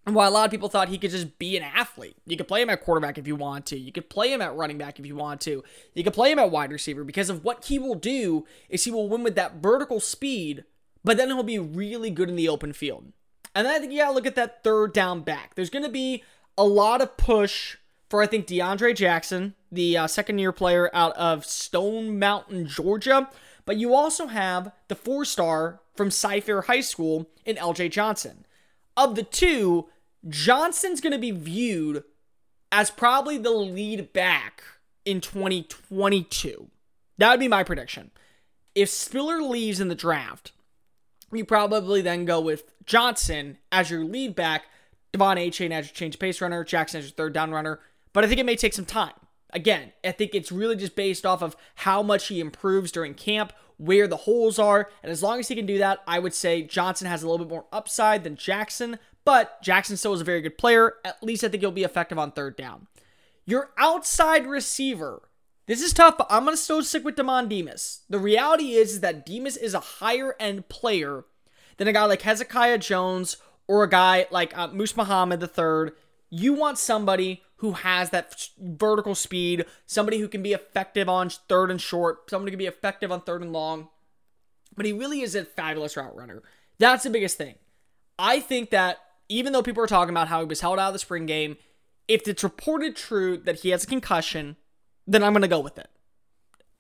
And 0.06 0.16
why 0.16 0.28
a 0.28 0.30
lot 0.30 0.46
of 0.46 0.52
people 0.52 0.68
thought 0.68 0.90
he 0.90 0.98
could 0.98 1.12
just 1.12 1.40
be 1.40 1.56
an 1.56 1.63
athlete. 1.63 2.18
You 2.25 2.36
could 2.36 2.48
play 2.48 2.62
him 2.62 2.70
at 2.70 2.84
quarterback 2.84 3.18
if 3.18 3.25
you 3.25 3.38
want 3.38 3.66
to. 3.68 3.78
You 3.78 3.92
could 3.92 4.10
play 4.10 4.34
him 4.34 4.42
at 4.42 4.56
running 4.56 4.78
back 4.78 5.00
if 5.00 5.06
you 5.06 5.16
want 5.16 5.40
to. 5.42 5.63
You 5.94 6.04
could 6.04 6.13
play 6.13 6.32
him 6.32 6.40
at 6.40 6.52
wide 6.52 6.74
receiver 6.74 7.06
because 7.06 7.30
of 7.30 7.46
what 7.46 7.66
he 7.66 7.80
will 7.80 7.96
do 7.96 8.46
is 8.70 8.84
he 8.84 8.92
will 8.92 9.08
win 9.08 9.24
with 9.24 9.36
that 9.36 9.56
vertical 9.56 10.02
speed, 10.02 10.66
but 11.06 11.16
then 11.16 11.30
he'll 11.30 11.42
be 11.42 11.58
really 11.58 12.10
good 12.10 12.28
in 12.28 12.36
the 12.36 12.50
open 12.50 12.74
field. 12.74 13.13
And 13.56 13.66
then 13.66 13.75
I 13.75 13.80
think 13.80 13.94
you 13.94 14.00
gotta 14.00 14.13
look 14.13 14.28
at 14.28 14.36
that 14.36 14.62
third 14.63 14.92
down 14.92 15.22
back. 15.22 15.56
There's 15.56 15.70
gonna 15.70 15.88
be 15.88 16.22
a 16.58 16.66
lot 16.66 17.02
of 17.02 17.16
push 17.16 17.78
for 18.13 18.22
I 18.22 18.27
think 18.27 18.46
DeAndre 18.46 18.96
Jackson, 18.96 19.55
the 19.72 19.98
uh, 19.98 20.05
second 20.05 20.38
year 20.38 20.51
player 20.51 20.88
out 20.93 21.17
of 21.17 21.48
Stone 21.48 22.20
Mountain, 22.20 22.67
Georgia. 22.67 23.27
But 23.65 23.77
you 23.77 23.96
also 23.96 24.27
have 24.27 24.72
the 24.88 24.93
four 24.93 25.25
star 25.25 25.82
from 25.96 26.12
Cy-Fair 26.12 26.62
High 26.62 26.82
School 26.82 27.27
in 27.43 27.55
LJ 27.55 27.89
Johnson. 27.89 28.46
Of 28.96 29.15
the 29.15 29.24
two, 29.24 29.88
Johnson's 30.29 31.01
going 31.01 31.13
to 31.13 31.17
be 31.17 31.32
viewed 31.32 32.03
as 32.72 32.91
probably 32.91 33.39
the 33.39 33.50
lead 33.50 34.13
back 34.13 34.62
in 35.05 35.20
2022. 35.20 36.67
That 37.17 37.32
would 37.32 37.39
be 37.39 37.48
my 37.48 37.63
prediction. 37.63 38.12
If 38.75 38.89
Spiller 38.89 39.41
leaves 39.41 39.79
in 39.79 39.88
the 39.88 39.96
draft, 39.96 40.51
you 41.32 41.46
probably 41.46 42.03
then 42.03 42.25
go 42.25 42.39
with 42.39 42.75
Johnson 42.86 43.58
as 43.72 43.89
your 43.89 44.05
lead 44.05 44.36
back, 44.36 44.65
De'Von 45.13 45.43
Achane 45.43 45.72
as 45.72 45.88
your 45.88 45.96
change 45.96 46.20
pace 46.20 46.41
runner, 46.41 46.63
Jackson 46.63 47.00
as 47.00 47.05
your 47.05 47.13
third 47.13 47.34
down 47.34 47.50
runner. 47.50 47.79
But 48.13 48.24
I 48.24 48.27
think 48.27 48.39
it 48.39 48.46
may 48.46 48.55
take 48.55 48.74
some 48.74 48.86
time. 48.86 49.13
Again, 49.51 49.93
I 50.03 50.12
think 50.12 50.34
it's 50.34 50.51
really 50.51 50.75
just 50.75 50.96
based 50.96 51.25
off 51.25 51.41
of 51.41 51.55
how 51.75 52.01
much 52.01 52.27
he 52.27 52.39
improves 52.39 52.91
during 52.91 53.13
camp, 53.13 53.53
where 53.77 54.08
the 54.08 54.17
holes 54.17 54.58
are, 54.58 54.89
and 55.03 55.12
as 55.12 55.22
long 55.22 55.39
as 55.39 55.48
he 55.48 55.55
can 55.55 55.65
do 55.65 55.77
that, 55.79 56.00
I 56.08 56.20
would 56.20 56.34
say 56.34 56.63
Johnson 56.63 57.08
has 57.08 57.22
a 57.22 57.29
little 57.29 57.46
bit 57.46 57.51
more 57.51 57.65
upside 57.72 58.24
than 58.24 58.36
Jackson, 58.36 58.98
but 59.25 59.62
Jackson 59.62 59.98
still 59.98 60.13
is 60.13 60.22
a 60.22 60.25
very 60.25 60.41
good 60.41 60.58
player. 60.58 60.93
At 61.03 61.22
least 61.22 61.43
I 61.43 61.50
think 61.50 61.62
he'll 61.62 61.72
be 61.72 61.84
effective 61.84 62.17
on 62.17 62.32
third 62.32 62.55
down. 62.55 62.88
Your 63.46 63.72
outside 63.77 64.48
receiver. 64.48 65.29
This 65.65 65.82
is 65.82 65.93
tough, 65.93 66.17
but 66.17 66.27
I'm 66.29 66.43
going 66.43 66.58
to 66.58 66.62
still 66.62 66.84
stick 66.84 67.05
with 67.05 67.15
Demond 67.15 67.50
Demas. 67.50 68.01
The 68.10 68.20
reality 68.20 68.74
is, 68.74 68.93
is 68.93 69.00
that 69.00 69.25
Demas 69.25 69.55
is 69.55 69.74
a 69.74 69.79
higher 69.79 70.36
end 70.39 70.67
player 70.67 71.25
than 71.77 71.88
a 71.88 71.93
guy 71.93 72.05
like 72.05 72.22
Hezekiah 72.22 72.79
Jones 72.79 73.38
or 73.67 73.84
a 73.84 73.89
guy 73.89 74.27
like 74.29 74.58
uh, 74.58 74.67
Moose 74.67 74.98
Muhammad 74.98 75.41
III. 75.41 75.91
You 76.29 76.53
want 76.53 76.77
somebody 76.77 77.43
who 77.63 77.72
has 77.72 78.10
that 78.10 78.50
vertical 78.60 79.15
speed, 79.15 79.65
somebody 79.86 80.20
who 80.20 80.27
can 80.27 80.43
be 80.43 80.51
effective 80.51 81.08
on 81.08 81.29
third 81.29 81.72
and 81.72 81.79
short, 81.79 82.29
somebody 82.29 82.51
who 82.51 82.58
can 82.58 82.65
be 82.65 82.67
effective 82.67 83.10
on 83.10 83.22
third 83.22 83.41
and 83.41 83.53
long. 83.53 83.88
But 84.75 84.86
he 84.86 84.91
really 84.91 85.22
is 85.22 85.34
a 85.34 85.46
fabulous 85.46 85.96
route 85.96 86.13
runner. 86.13 86.43
That's 86.77 87.05
the 87.05 87.10
biggest 87.10 87.38
thing. 87.38 87.55
I 88.20 88.41
think 88.41 88.70
that 88.72 88.98
even 89.29 89.53
though 89.53 89.63
people 89.63 89.82
are 89.82 89.88
talking 89.88 90.13
about 90.13 90.27
how 90.27 90.41
he 90.41 90.46
was 90.46 90.60
held 90.60 90.77
out 90.77 90.89
of 90.89 90.93
the 90.93 91.00
spring 91.00 91.25
game, 91.25 91.55
if 92.10 92.27
it's 92.27 92.43
reported 92.43 92.98
true 92.98 93.38
that 93.38 93.62
he 93.62 93.70
has 93.70 93.86
a 93.86 93.88
concussion, 93.88 94.58
then 95.08 95.24
I'm 95.24 95.32
going 95.32 95.41
to 95.43 95.48
go 95.48 95.62
with 95.62 95.77
it. 95.77 95.88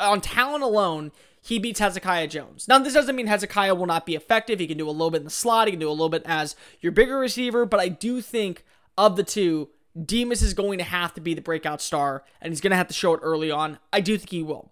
On 0.01 0.19
talent 0.19 0.65
alone, 0.65 1.13
he 1.41 1.59
beats 1.59 1.79
Hezekiah 1.79 2.27
Jones. 2.27 2.67
Now, 2.67 2.79
this 2.79 2.93
doesn't 2.93 3.15
mean 3.15 3.27
Hezekiah 3.27 3.75
will 3.75 3.85
not 3.85 4.05
be 4.05 4.15
effective. 4.15 4.59
He 4.59 4.67
can 4.67 4.77
do 4.77 4.89
a 4.89 4.91
little 4.91 5.11
bit 5.11 5.19
in 5.19 5.23
the 5.23 5.29
slot, 5.29 5.69
he 5.69 5.71
can 5.71 5.79
do 5.79 5.89
a 5.89 5.91
little 5.91 6.09
bit 6.09 6.23
as 6.25 6.57
your 6.81 6.91
bigger 6.91 7.17
receiver, 7.17 7.65
but 7.65 7.79
I 7.79 7.87
do 7.87 8.19
think 8.19 8.65
of 8.97 9.15
the 9.15 9.23
two, 9.23 9.69
Demas 10.01 10.41
is 10.41 10.53
going 10.53 10.79
to 10.79 10.83
have 10.83 11.13
to 11.13 11.21
be 11.21 11.33
the 11.33 11.41
breakout 11.41 11.81
star, 11.81 12.23
and 12.41 12.51
he's 12.51 12.61
going 12.61 12.71
to 12.71 12.77
have 12.77 12.87
to 12.87 12.93
show 12.93 13.13
it 13.13 13.19
early 13.21 13.51
on. 13.51 13.77
I 13.91 14.01
do 14.01 14.17
think 14.17 14.29
he 14.29 14.43
will. 14.43 14.71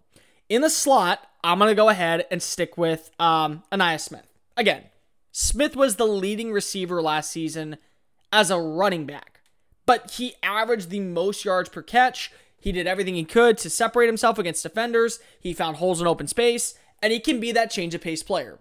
In 0.49 0.61
the 0.61 0.69
slot, 0.69 1.27
I'm 1.43 1.59
going 1.59 1.69
to 1.69 1.75
go 1.75 1.89
ahead 1.89 2.25
and 2.31 2.41
stick 2.41 2.77
with 2.77 3.11
um, 3.19 3.63
Ainias 3.71 4.01
Smith. 4.01 4.27
Again, 4.57 4.83
Smith 5.31 5.75
was 5.75 5.95
the 5.95 6.05
leading 6.05 6.51
receiver 6.51 7.01
last 7.01 7.31
season 7.31 7.77
as 8.33 8.51
a 8.51 8.59
running 8.59 9.05
back, 9.05 9.41
but 9.85 10.11
he 10.11 10.33
averaged 10.43 10.89
the 10.89 10.99
most 10.99 11.45
yards 11.45 11.69
per 11.69 11.81
catch. 11.81 12.31
He 12.59 12.71
did 12.71 12.87
everything 12.87 13.15
he 13.15 13.23
could 13.23 13.57
to 13.59 13.69
separate 13.69 14.07
himself 14.07 14.37
against 14.37 14.63
defenders. 14.63 15.19
He 15.39 15.53
found 15.53 15.77
holes 15.77 16.01
in 16.01 16.07
open 16.07 16.27
space, 16.27 16.75
and 17.01 17.13
he 17.13 17.19
can 17.19 17.39
be 17.39 17.51
that 17.51 17.71
change 17.71 17.95
of 17.95 18.01
pace 18.01 18.23
player. 18.23 18.59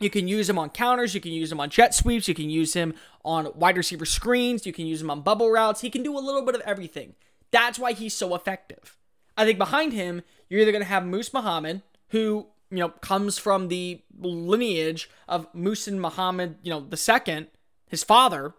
You 0.00 0.10
can 0.10 0.26
use 0.26 0.48
him 0.50 0.58
on 0.58 0.70
counters, 0.70 1.14
you 1.14 1.20
can 1.20 1.32
use 1.32 1.52
him 1.52 1.60
on 1.60 1.70
jet 1.70 1.94
sweeps, 1.94 2.26
you 2.26 2.34
can 2.34 2.50
use 2.50 2.74
him 2.74 2.94
on 3.24 3.48
wide 3.54 3.76
receiver 3.76 4.04
screens, 4.04 4.66
you 4.66 4.72
can 4.72 4.86
use 4.86 5.00
him 5.00 5.10
on 5.10 5.22
bubble 5.22 5.50
routes. 5.50 5.82
He 5.82 5.90
can 5.90 6.02
do 6.02 6.16
a 6.16 6.20
little 6.20 6.44
bit 6.44 6.54
of 6.54 6.60
everything. 6.62 7.14
That's 7.52 7.78
why 7.78 7.92
he's 7.92 8.14
so 8.14 8.34
effective. 8.34 8.96
I 9.36 9.44
think 9.44 9.58
behind 9.58 9.92
him, 9.92 10.22
you're 10.48 10.60
either 10.60 10.72
going 10.72 10.82
to 10.82 10.88
have 10.88 11.06
Moose 11.06 11.32
Muhammad, 11.32 11.82
who 12.08 12.48
you 12.70 12.78
know, 12.78 12.88
comes 12.88 13.38
from 13.38 13.68
the 13.68 14.02
lineage 14.18 15.08
of 15.28 15.52
Muhsin 15.52 15.98
Muhammad, 15.98 16.56
you 16.62 16.70
know, 16.70 16.80
the 16.80 16.96
second, 16.96 17.46
his 17.86 18.02
father, 18.02 18.54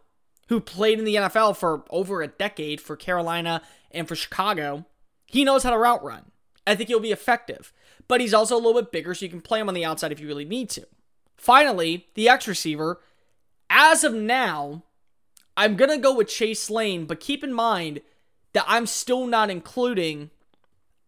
who 0.47 0.61
played 0.61 0.99
in 0.99 1.05
the 1.05 1.15
NFL 1.15 1.57
for 1.57 1.83
over 1.89 2.21
a 2.21 2.27
decade 2.27 2.79
for 2.79 2.95
Carolina 2.95 3.61
and 3.91 4.07
for 4.07 4.15
Chicago. 4.15 4.85
He 5.25 5.43
knows 5.43 5.63
how 5.63 5.71
to 5.71 5.77
route 5.77 6.03
run. 6.03 6.31
I 6.65 6.75
think 6.75 6.87
he'll 6.87 6.99
be 6.99 7.11
effective. 7.11 7.73
But 8.07 8.21
he's 8.21 8.33
also 8.33 8.55
a 8.55 8.61
little 8.61 8.79
bit 8.81 8.91
bigger, 8.91 9.13
so 9.13 9.25
you 9.25 9.31
can 9.31 9.41
play 9.41 9.59
him 9.59 9.67
on 9.67 9.73
the 9.73 9.85
outside 9.85 10.11
if 10.11 10.19
you 10.19 10.27
really 10.27 10.45
need 10.45 10.69
to. 10.71 10.85
Finally, 11.37 12.07
the 12.15 12.29
X 12.29 12.47
receiver. 12.47 13.01
As 13.69 14.03
of 14.03 14.13
now, 14.13 14.83
I'm 15.57 15.75
going 15.75 15.89
to 15.89 15.97
go 15.97 16.13
with 16.13 16.27
Chase 16.27 16.69
Lane, 16.69 17.05
but 17.05 17.19
keep 17.19 17.43
in 17.43 17.53
mind 17.53 18.01
that 18.53 18.65
I'm 18.67 18.85
still 18.85 19.27
not 19.27 19.49
including 19.49 20.29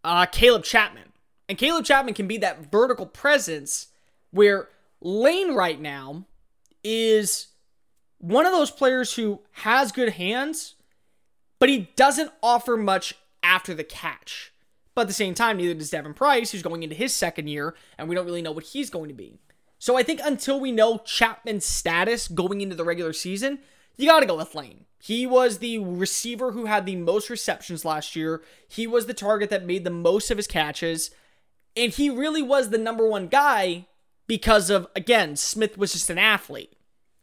uh, 0.03 0.25
Caleb 0.25 0.63
Chapman. 0.63 1.13
And 1.49 1.57
Caleb 1.57 1.85
Chapman 1.85 2.13
can 2.13 2.27
be 2.27 2.37
that 2.39 2.71
vertical 2.71 3.05
presence 3.05 3.87
where 4.31 4.69
Lane 5.01 5.53
right 5.53 5.79
now 5.79 6.25
is 6.83 7.47
one 8.19 8.45
of 8.45 8.51
those 8.51 8.71
players 8.71 9.13
who 9.13 9.39
has 9.51 9.91
good 9.91 10.13
hands, 10.13 10.75
but 11.59 11.69
he 11.69 11.89
doesn't 11.95 12.31
offer 12.41 12.75
much 12.75 13.15
after 13.43 13.73
the 13.73 13.83
catch. 13.83 14.51
But 14.95 15.01
at 15.01 15.07
the 15.07 15.13
same 15.13 15.35
time, 15.35 15.57
neither 15.57 15.73
does 15.73 15.91
Devin 15.91 16.15
Price, 16.15 16.51
who's 16.51 16.63
going 16.63 16.83
into 16.83 16.95
his 16.95 17.13
second 17.13 17.47
year, 17.47 17.75
and 17.97 18.09
we 18.09 18.15
don't 18.15 18.25
really 18.25 18.41
know 18.41 18.51
what 18.51 18.63
he's 18.63 18.89
going 18.89 19.09
to 19.09 19.13
be. 19.13 19.39
So 19.79 19.97
I 19.97 20.03
think 20.03 20.19
until 20.23 20.59
we 20.59 20.71
know 20.71 20.99
Chapman's 20.99 21.65
status 21.65 22.27
going 22.27 22.61
into 22.61 22.75
the 22.75 22.83
regular 22.83 23.13
season, 23.13 23.59
you 23.95 24.07
got 24.07 24.21
to 24.21 24.25
go 24.25 24.37
with 24.37 24.55
Lane. 24.55 24.85
He 24.99 25.25
was 25.27 25.59
the 25.59 25.77
receiver 25.79 26.51
who 26.51 26.65
had 26.65 26.85
the 26.85 26.95
most 26.95 27.29
receptions 27.29 27.85
last 27.85 28.15
year. 28.15 28.41
He 28.67 28.87
was 28.87 29.05
the 29.05 29.13
target 29.13 29.49
that 29.51 29.65
made 29.65 29.83
the 29.83 29.89
most 29.89 30.31
of 30.31 30.37
his 30.37 30.47
catches. 30.47 31.11
And 31.75 31.91
he 31.91 32.09
really 32.09 32.41
was 32.41 32.69
the 32.69 32.77
number 32.77 33.07
one 33.07 33.27
guy 33.27 33.85
because 34.25 34.69
of, 34.69 34.87
again, 34.95 35.35
Smith 35.35 35.77
was 35.77 35.93
just 35.93 36.09
an 36.09 36.17
athlete. 36.17 36.73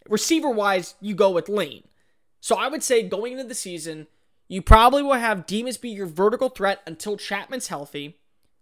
Receiver 0.08 0.50
wise, 0.50 0.94
you 1.00 1.14
go 1.14 1.30
with 1.30 1.48
Lane. 1.48 1.84
So 2.40 2.56
I 2.56 2.68
would 2.68 2.82
say 2.82 3.02
going 3.02 3.32
into 3.32 3.44
the 3.44 3.54
season, 3.54 4.06
you 4.48 4.62
probably 4.62 5.02
will 5.02 5.14
have 5.14 5.46
Demas 5.46 5.76
be 5.76 5.90
your 5.90 6.06
vertical 6.06 6.50
threat 6.50 6.80
until 6.86 7.16
Chapman's 7.16 7.68
healthy. 7.68 8.18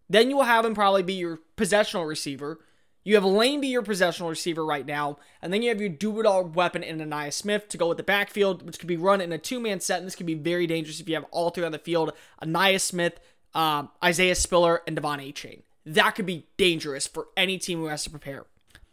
Then 0.09 0.31
you 0.31 0.37
will 0.37 0.45
have 0.45 0.65
him 0.65 0.75
probably 0.75 1.03
be 1.03 1.15
your 1.15 1.41
possessional 1.57 2.05
receiver. 2.05 2.61
You 3.05 3.15
have 3.17 3.25
Lane 3.25 3.61
be 3.61 3.69
your 3.69 3.83
possessional 3.83 4.31
receiver 4.31 4.65
right 4.65 4.87
now, 4.87 5.19
and 5.41 5.53
then 5.53 5.63
you 5.63 5.71
have 5.71 5.81
your 5.81 5.89
do 5.89 6.21
it 6.21 6.27
all 6.27 6.45
weapon 6.45 6.83
in 6.83 6.99
Ainias 6.99 7.35
Smith 7.35 7.69
to 7.69 7.79
go 7.79 7.89
with 7.89 7.97
the 7.97 8.03
backfield, 8.03 8.65
which 8.65 8.79
could 8.79 8.87
be 8.87 8.97
run 8.97 9.21
in 9.21 9.33
a 9.33 9.39
two 9.39 9.59
man 9.59 9.81
set, 9.81 9.99
and 9.99 10.07
this 10.07 10.15
could 10.15 10.27
be 10.27 10.35
very 10.35 10.67
dangerous 10.67 11.01
if 11.01 11.09
you 11.09 11.15
have 11.15 11.27
all 11.31 11.51
three 11.51 11.65
on 11.65 11.73
the 11.73 11.79
field 11.79 12.13
Ainias 12.41 12.83
Smith, 12.83 13.19
um, 13.55 13.91
Isaiah 14.03 14.35
Spiller, 14.35 14.83
and 14.87 14.97
De'Von 14.97 15.35
chain 15.35 15.63
that 15.85 16.13
could 16.13 16.27
be 16.27 16.47
dangerous 16.57 17.07
for 17.07 17.29
any 17.37 17.59
team 17.59 17.79
who 17.79 17.87
has 17.87 18.05
to 18.05 18.11
prepare. 18.11 18.45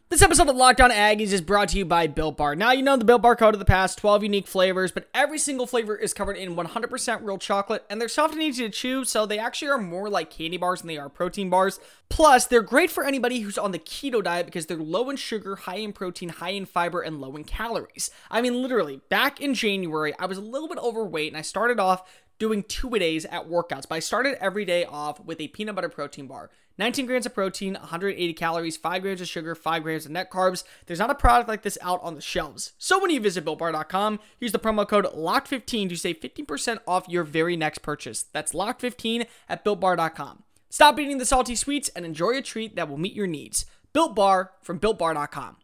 This 0.09 0.23
episode 0.23 0.49
of 0.49 0.55
Locked 0.55 0.81
On 0.81 0.89
Aggies 0.89 1.33
is 1.33 1.41
brought 1.41 1.69
to 1.69 1.77
you 1.77 1.85
by 1.85 2.07
Built 2.07 2.35
Bar. 2.35 2.55
Now 2.55 2.71
you 2.71 2.81
know 2.81 2.97
the 2.97 3.05
Built 3.05 3.21
Bar 3.21 3.35
code 3.35 3.53
of 3.53 3.59
the 3.59 3.63
past, 3.65 3.99
12 3.99 4.23
unique 4.23 4.47
flavors, 4.47 4.91
but 4.91 5.07
every 5.13 5.37
single 5.37 5.67
flavor 5.67 5.95
is 5.95 6.15
covered 6.15 6.35
in 6.35 6.55
100% 6.55 7.19
real 7.21 7.37
chocolate, 7.37 7.85
and 7.91 8.01
they're 8.01 8.09
soft 8.09 8.33
and 8.33 8.41
easy 8.41 8.63
to 8.63 8.71
chew, 8.71 9.05
so 9.05 9.27
they 9.27 9.37
actually 9.37 9.69
are 9.69 9.77
more 9.77 10.09
like 10.09 10.31
candy 10.31 10.57
bars 10.57 10.81
than 10.81 10.87
they 10.87 10.97
are 10.97 11.09
protein 11.09 11.51
bars. 11.51 11.79
Plus, 12.09 12.47
they're 12.47 12.63
great 12.63 12.89
for 12.89 13.03
anybody 13.05 13.41
who's 13.41 13.59
on 13.59 13.71
the 13.71 13.77
keto 13.77 14.23
diet 14.23 14.47
because 14.47 14.65
they're 14.65 14.77
low 14.77 15.11
in 15.11 15.15
sugar, 15.15 15.55
high 15.55 15.75
in 15.75 15.93
protein, 15.93 16.29
high 16.29 16.49
in 16.49 16.65
fiber, 16.65 17.01
and 17.01 17.21
low 17.21 17.35
in 17.35 17.43
calories. 17.43 18.09
I 18.31 18.41
mean, 18.41 18.63
literally, 18.63 19.01
back 19.09 19.39
in 19.39 19.53
January, 19.53 20.15
I 20.17 20.25
was 20.25 20.39
a 20.39 20.41
little 20.41 20.67
bit 20.67 20.79
overweight, 20.79 21.31
and 21.31 21.37
I 21.37 21.43
started 21.43 21.79
off 21.79 22.01
doing 22.39 22.63
two 22.63 22.95
a 22.95 22.99
days 22.99 23.25
at 23.25 23.47
workouts, 23.47 23.87
but 23.87 23.95
I 23.95 23.99
started 23.99 24.43
every 24.43 24.65
day 24.65 24.85
off 24.85 25.23
with 25.23 25.39
a 25.39 25.49
peanut 25.49 25.75
butter 25.75 25.89
protein 25.89 26.25
bar. 26.25 26.49
19 26.79 27.05
grams 27.07 27.25
of 27.25 27.33
protein, 27.33 27.73
180 27.73 28.33
calories, 28.33 28.77
5 28.77 29.01
grams 29.01 29.19
of 29.19 29.27
sugar, 29.27 29.53
5 29.53 29.83
grams 29.83 30.05
of 30.05 30.11
net 30.11 30.31
carbs. 30.31 30.63
There's 30.85 30.99
not 30.99 31.11
a 31.11 31.15
product 31.15 31.49
like 31.49 31.61
this 31.61 31.77
out 31.81 31.99
on 32.01 32.15
the 32.15 32.21
shelves. 32.21 32.71
So 32.77 32.99
when 32.99 33.11
you 33.11 33.19
visit 33.19 33.43
BuiltBar.com, 33.43 34.19
use 34.39 34.53
the 34.53 34.59
promo 34.59 34.87
code 34.87 35.05
LOCK15 35.05 35.89
to 35.89 35.97
save 35.97 36.21
15% 36.21 36.79
off 36.87 37.09
your 37.09 37.25
very 37.25 37.57
next 37.57 37.79
purchase. 37.79 38.23
That's 38.23 38.53
LOCK15 38.53 39.25
at 39.49 39.65
BuiltBar.com. 39.65 40.43
Stop 40.69 40.99
eating 40.99 41.17
the 41.17 41.25
salty 41.25 41.55
sweets 41.55 41.89
and 41.89 42.05
enjoy 42.05 42.37
a 42.37 42.41
treat 42.41 42.77
that 42.77 42.87
will 42.87 42.97
meet 42.97 43.13
your 43.13 43.27
needs. 43.27 43.65
Built 43.91 44.15
Bar 44.15 44.51
from 44.61 44.79
BuiltBar.com. 44.79 45.57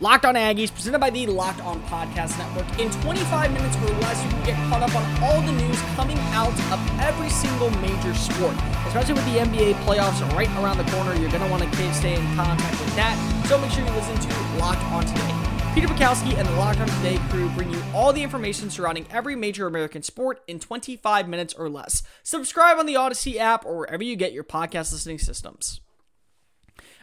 Locked 0.00 0.24
On 0.24 0.34
Aggies, 0.34 0.74
presented 0.74 0.98
by 0.98 1.08
the 1.08 1.24
Locked 1.26 1.60
On 1.60 1.80
Podcast 1.82 2.36
Network. 2.36 2.66
In 2.80 2.90
25 3.02 3.52
minutes 3.52 3.76
or 3.76 3.94
less, 4.00 4.20
you 4.24 4.30
can 4.30 4.44
get 4.44 4.56
caught 4.68 4.82
up 4.82 4.92
on 4.96 5.22
all 5.22 5.40
the 5.40 5.52
news 5.52 5.80
coming 5.94 6.18
out 6.34 6.52
of 6.72 7.00
every 7.00 7.30
single 7.30 7.70
major 7.78 8.12
sport. 8.12 8.56
Especially 8.88 9.14
with 9.14 9.24
the 9.26 9.38
NBA 9.38 9.74
playoffs 9.84 10.20
right 10.34 10.48
around 10.58 10.78
the 10.78 10.90
corner, 10.90 11.14
you're 11.14 11.30
going 11.30 11.44
to 11.44 11.48
want 11.48 11.62
to 11.62 11.94
stay 11.94 12.14
in 12.14 12.34
contact 12.34 12.72
with 12.80 12.96
that. 12.96 13.14
So 13.46 13.56
make 13.56 13.70
sure 13.70 13.86
you 13.86 13.92
listen 13.92 14.18
to 14.18 14.58
Locked 14.58 14.82
On 14.86 15.04
Today. 15.06 15.44
Peter 15.74 15.86
Bukowski 15.86 16.36
and 16.36 16.48
the 16.48 16.52
Locked 16.56 16.80
On 16.80 16.88
Today 16.88 17.18
crew 17.28 17.48
bring 17.50 17.72
you 17.72 17.80
all 17.94 18.12
the 18.12 18.24
information 18.24 18.70
surrounding 18.70 19.06
every 19.12 19.36
major 19.36 19.68
American 19.68 20.02
sport 20.02 20.42
in 20.48 20.58
25 20.58 21.28
minutes 21.28 21.54
or 21.54 21.68
less. 21.68 22.02
Subscribe 22.24 22.78
on 22.78 22.86
the 22.86 22.96
Odyssey 22.96 23.38
app 23.38 23.64
or 23.64 23.78
wherever 23.78 24.02
you 24.02 24.16
get 24.16 24.32
your 24.32 24.44
podcast 24.44 24.90
listening 24.90 25.20
systems. 25.20 25.80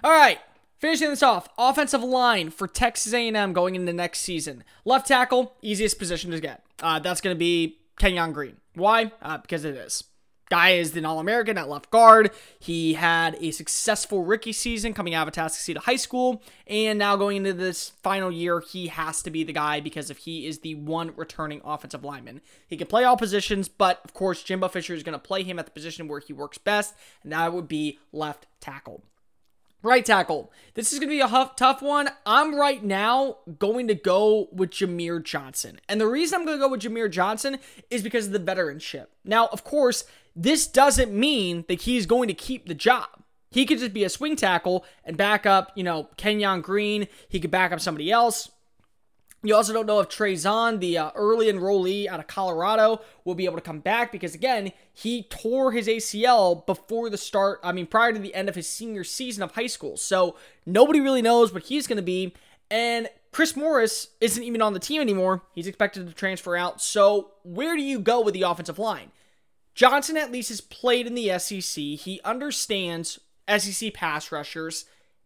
All 0.04 0.12
right, 0.12 0.40
Finishing 0.82 1.10
this 1.10 1.22
off, 1.22 1.48
offensive 1.60 2.02
line 2.02 2.50
for 2.50 2.68
Texas 2.68 3.14
A&M 3.14 3.54
going 3.54 3.76
into 3.76 3.94
next 3.94 4.22
season. 4.22 4.64
Left 4.84 5.08
tackle, 5.08 5.54
easiest 5.62 6.00
position 6.00 6.32
to 6.32 6.40
get. 6.40 6.64
Uh, 6.82 6.98
that's 6.98 7.22
going 7.22 7.36
to 7.36 7.40
be 7.40 7.78
Kenyon 8.00 8.34
Green. 8.34 8.58
Why? 8.74 9.12
Uh, 9.22 9.38
because 9.38 9.64
it 9.64 9.76
is. 9.76 10.06
Guy 10.50 10.72
is 10.72 10.98
an 10.98 11.06
All-American 11.06 11.60
at 11.60 11.70
left 11.70 11.92
guard. 11.92 12.32
He 12.60 12.96
had 12.96 13.38
a 13.40 13.52
successful 13.52 14.24
rookie 14.24 14.54
season 14.54 14.96
coming 14.96 15.14
out 15.14 15.28
of 15.28 15.34
Atascocita 15.36 15.78
High 15.78 15.98
School, 15.98 16.42
and 16.66 16.98
now 16.98 17.16
going 17.16 17.38
into 17.38 17.54
this 17.54 17.90
final 18.02 18.32
year, 18.32 18.60
he 18.60 18.88
has 18.88 19.22
to 19.22 19.30
be 19.30 19.44
the 19.44 19.54
guy 19.54 19.82
because 19.82 20.10
if 20.10 20.18
he 20.18 20.48
is 20.48 20.62
the 20.62 20.74
one 20.74 21.14
returning 21.16 21.62
offensive 21.64 22.04
lineman. 22.04 22.42
He 22.68 22.76
can 22.76 22.88
play 22.88 23.04
all 23.04 23.18
positions, 23.18 23.70
but 23.70 24.02
of 24.04 24.16
course, 24.16 24.42
Jimbo 24.42 24.68
Fisher 24.68 24.96
is 24.96 25.04
going 25.04 25.14
to 25.14 25.20
play 25.20 25.44
him 25.44 25.60
at 25.60 25.66
the 25.66 25.72
position 25.72 26.08
where 26.08 26.20
he 26.20 26.34
works 26.34 26.58
best, 26.58 26.96
and 27.22 27.32
that 27.32 27.54
would 27.54 27.68
be 27.68 28.00
left 28.12 28.48
tackle. 28.60 29.04
Right 29.84 30.06
tackle. 30.06 30.52
This 30.76 30.94
is 30.94 31.00
going 31.00 31.10
to 31.10 31.16
be 31.16 31.22
a 31.22 31.28
huff, 31.28 31.56
tough 31.56 31.82
one. 31.82 32.10
I'm 32.24 32.56
right 32.56 32.84
now 32.84 33.38
going 33.58 33.88
to 33.88 33.96
go 33.96 34.48
with 34.52 34.70
Jahmir 34.70 35.24
Johnson. 35.24 35.80
And 35.90 36.00
the 36.00 36.08
reason 36.08 36.40
I'm 36.40 36.46
going 36.46 36.60
to 36.60 36.64
go 36.64 36.70
with 36.70 36.82
Jahmir 36.82 37.10
Johnson 37.10 37.58
is 37.90 38.04
because 38.04 38.28
of 38.28 38.34
the 38.34 38.40
veteranship. 38.40 39.08
Now, 39.26 39.48
of 39.48 39.64
course, 39.64 40.04
this 40.36 40.68
doesn't 40.68 41.12
mean 41.12 41.66
that 41.68 41.82
he's 41.82 42.06
going 42.06 42.28
to 42.28 42.36
keep 42.36 42.68
the 42.68 42.76
job. 42.76 43.08
He 43.50 43.66
could 43.66 43.80
just 43.80 43.94
be 43.94 44.04
a 44.04 44.10
swing 44.10 44.36
tackle 44.36 44.86
and 45.04 45.18
back 45.18 45.48
up, 45.48 45.72
you 45.76 45.84
know, 45.84 46.10
Kenyon 46.16 46.62
Green. 46.62 47.08
He 47.28 47.40
could 47.40 47.52
back 47.52 47.72
up 47.72 47.82
somebody 47.82 48.12
else. 48.12 48.50
You 49.44 49.56
also 49.56 49.74
don't 49.74 49.88
know 49.88 50.00
if 50.00 50.08
Trey 50.08 50.36
Zahn, 50.36 50.80
the 50.80 51.00
uh, 51.00 51.12
early 51.16 51.48
enrollee 51.48 52.08
out 52.08 52.20
of 52.20 52.28
Colorado, 52.28 53.02
will 53.26 53.34
be 53.34 53.46
able 53.46 53.56
to 53.56 53.62
come 53.62 53.80
back 53.80 54.12
because, 54.12 54.36
again, 54.36 54.72
he 54.94 55.24
tore 55.24 55.72
his 55.72 55.88
ACL 55.88 56.64
before 56.68 57.10
the 57.10 57.18
start, 57.18 57.60
I 57.64 57.72
mean, 57.72 57.88
prior 57.88 58.14
to 58.14 58.20
the 58.20 58.36
end 58.36 58.50
of 58.50 58.56
his 58.56 58.70
senior 58.70 59.04
season 59.04 59.42
of 59.42 59.56
high 59.56 59.68
school. 59.68 59.98
So 59.98 60.36
nobody 60.66 61.00
really 61.00 61.24
knows 61.24 61.52
what 61.52 61.64
he's 61.64 61.88
going 61.88 61.98
to 61.98 62.04
be. 62.04 62.36
And 62.70 63.10
Chris 63.32 63.56
Morris 63.56 64.10
isn't 64.22 64.44
even 64.44 64.62
on 64.62 64.74
the 64.74 64.80
team 64.80 65.02
anymore. 65.02 65.42
He's 65.56 65.68
expected 65.68 66.08
to 66.08 66.14
transfer 66.14 66.56
out. 66.56 66.80
So 66.80 67.32
where 67.44 67.76
do 67.76 67.82
you 67.82 68.00
go 68.00 68.22
with 68.22 68.36
the 68.36 68.44
offensive 68.44 68.78
line? 68.78 69.12
Johnson 69.74 70.18
at 70.18 70.32
least 70.32 70.50
has 70.50 70.62
played 70.62 71.08
in 71.08 71.16
the 71.16 71.40
SEC. 71.40 71.82
He 71.82 72.22
understands 72.24 73.20
SEC 73.58 73.94
pass 73.94 74.32
rushers. 74.32 74.86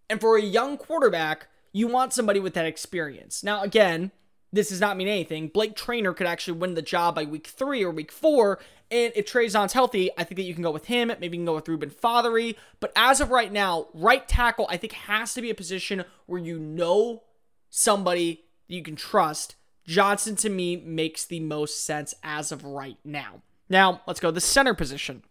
And 0.10 0.21
for 0.21 0.38
a 0.38 0.41
young 0.41 0.78
quarterback, 0.78 1.47
you 1.75 1.89
want 1.89 2.13
somebody 2.13 2.39
with 2.39 2.53
that 2.53 2.65
experience. 2.65 3.43
Now, 3.43 3.61
again, 3.61 4.11
this 4.53 4.69
does 4.69 4.79
not 4.79 4.95
mean 4.95 5.09
anything. 5.09 5.49
Blake 5.49 5.75
Trainer 5.75 6.13
could 6.13 6.25
actually 6.25 6.57
win 6.57 6.73
the 6.73 6.81
job 6.81 7.15
by 7.15 7.25
week 7.25 7.47
three 7.47 7.83
or 7.83 7.91
week 7.91 8.13
four. 8.13 8.59
And 8.89 9.11
if 9.13 9.25
Trey 9.25 9.49
Zahn's 9.49 9.73
healthy, 9.73 10.09
I 10.17 10.23
think 10.23 10.38
that 10.38 10.43
you 10.43 10.53
can 10.53 10.63
go 10.63 10.71
with 10.71 10.85
him. 10.85 11.09
Maybe 11.09 11.35
you 11.35 11.41
can 11.41 11.45
go 11.45 11.55
with 11.55 11.67
Reuben 11.67 11.89
Fatheree. 11.89 12.55
But 12.79 12.93
as 12.95 13.19
of 13.19 13.29
right 13.29 13.51
now, 13.51 13.88
right 13.93 14.25
tackle, 14.25 14.67
I 14.69 14.77
think 14.77 14.93
has 14.93 15.33
to 15.33 15.41
be 15.41 15.49
a 15.49 15.55
position 15.55 16.05
where 16.27 16.39
you 16.39 16.57
know 16.57 17.23
somebody 17.69 18.45
you 18.69 18.81
can 18.81 18.95
trust. 18.95 19.55
Johnson 19.85 20.38
to 20.38 20.49
me 20.49 20.77
makes 20.77 21.25
the 21.25 21.41
most 21.41 21.85
sense 21.85 22.13
as 22.23 22.53
of 22.53 22.63
right 22.63 22.97
now. 23.03 23.41
Now, 23.67 23.99
let's 24.07 24.21
go 24.21 24.31
the 24.31 24.39
center 24.39 24.75
position. 24.75 25.23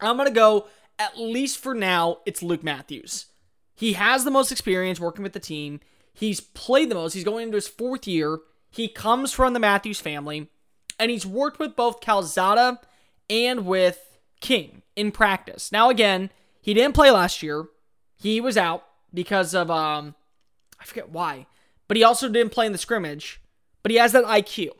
I'm 0.00 0.16
going 0.16 0.26
to 0.26 0.34
go, 0.34 0.66
at 0.98 1.16
least 1.16 1.58
for 1.58 1.74
now, 1.74 2.18
it's 2.26 2.42
Luke 2.42 2.64
Matthews. 2.64 3.26
He 3.76 3.92
has 3.92 4.24
the 4.24 4.30
most 4.30 4.50
experience 4.50 4.98
working 4.98 5.22
with 5.22 5.34
the 5.34 5.40
team. 5.40 5.80
He's 6.12 6.40
played 6.40 6.90
the 6.90 6.94
most. 6.94 7.12
He's 7.12 7.24
going 7.24 7.44
into 7.44 7.56
his 7.56 7.68
fourth 7.68 8.06
year. 8.08 8.38
He 8.70 8.88
comes 8.88 9.32
from 9.32 9.52
the 9.52 9.60
Matthews 9.60 10.00
family, 10.00 10.48
and 10.98 11.10
he's 11.10 11.26
worked 11.26 11.58
with 11.58 11.76
both 11.76 12.00
Calzada 12.00 12.80
and 13.28 13.66
with 13.66 14.18
King 14.40 14.82
in 14.96 15.12
practice. 15.12 15.70
Now, 15.70 15.90
again, 15.90 16.30
he 16.60 16.72
didn't 16.74 16.94
play 16.94 17.10
last 17.10 17.42
year. 17.42 17.66
He 18.16 18.40
was 18.40 18.56
out 18.56 18.84
because 19.12 19.54
of 19.54 19.70
um, 19.70 20.14
I 20.80 20.84
forget 20.84 21.10
why, 21.10 21.46
but 21.86 21.98
he 21.98 22.02
also 22.02 22.28
didn't 22.30 22.52
play 22.52 22.66
in 22.66 22.72
the 22.72 22.78
scrimmage. 22.78 23.40
But 23.82 23.92
he 23.92 23.98
has 23.98 24.12
that 24.12 24.24
IQ. 24.24 24.70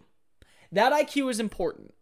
That 0.73 0.93
IQ 0.93 1.31
is 1.31 1.39
important. 1.39 1.95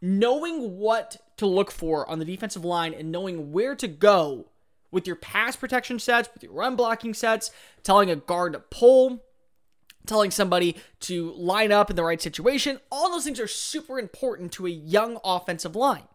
Knowing 0.00 0.76
what 0.78 1.16
to 1.38 1.46
look 1.46 1.72
for 1.72 2.08
on 2.08 2.20
the 2.20 2.24
defensive 2.24 2.64
line 2.64 2.94
and 2.94 3.10
knowing 3.10 3.50
where 3.50 3.74
to 3.74 3.88
go 3.88 4.50
with 4.94 5.06
your 5.06 5.16
pass 5.16 5.56
protection 5.56 5.98
sets, 5.98 6.30
with 6.32 6.42
your 6.42 6.52
run 6.52 6.76
blocking 6.76 7.12
sets, 7.12 7.50
telling 7.82 8.10
a 8.10 8.16
guard 8.16 8.52
to 8.54 8.60
pull, 8.60 9.22
telling 10.06 10.30
somebody 10.30 10.76
to 11.00 11.32
line 11.32 11.72
up 11.72 11.90
in 11.90 11.96
the 11.96 12.04
right 12.04 12.22
situation. 12.22 12.78
All 12.90 13.10
those 13.10 13.24
things 13.24 13.40
are 13.40 13.48
super 13.48 13.98
important 13.98 14.52
to 14.52 14.66
a 14.66 14.70
young 14.70 15.18
offensive 15.24 15.74
line. 15.74 16.08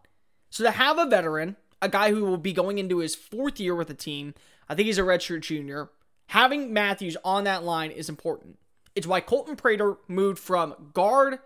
So 0.48 0.64
to 0.64 0.70
have 0.70 0.98
a 0.98 1.06
veteran, 1.06 1.56
a 1.82 1.88
guy 1.88 2.10
who 2.10 2.24
will 2.24 2.38
be 2.38 2.52
going 2.52 2.78
into 2.78 2.98
his 2.98 3.14
fourth 3.14 3.60
year 3.60 3.74
with 3.74 3.88
the 3.88 3.94
team, 3.94 4.34
I 4.68 4.74
think 4.74 4.86
he's 4.86 4.98
a 4.98 5.02
redshirt 5.02 5.42
junior, 5.42 5.90
having 6.28 6.72
Matthews 6.72 7.16
on 7.24 7.44
that 7.44 7.62
line 7.62 7.90
is 7.90 8.08
important. 8.08 8.58
It's 8.94 9.06
why 9.06 9.20
Colton 9.20 9.56
Prater 9.56 9.98
moved 10.08 10.38
from 10.38 10.90
guard 10.94 11.38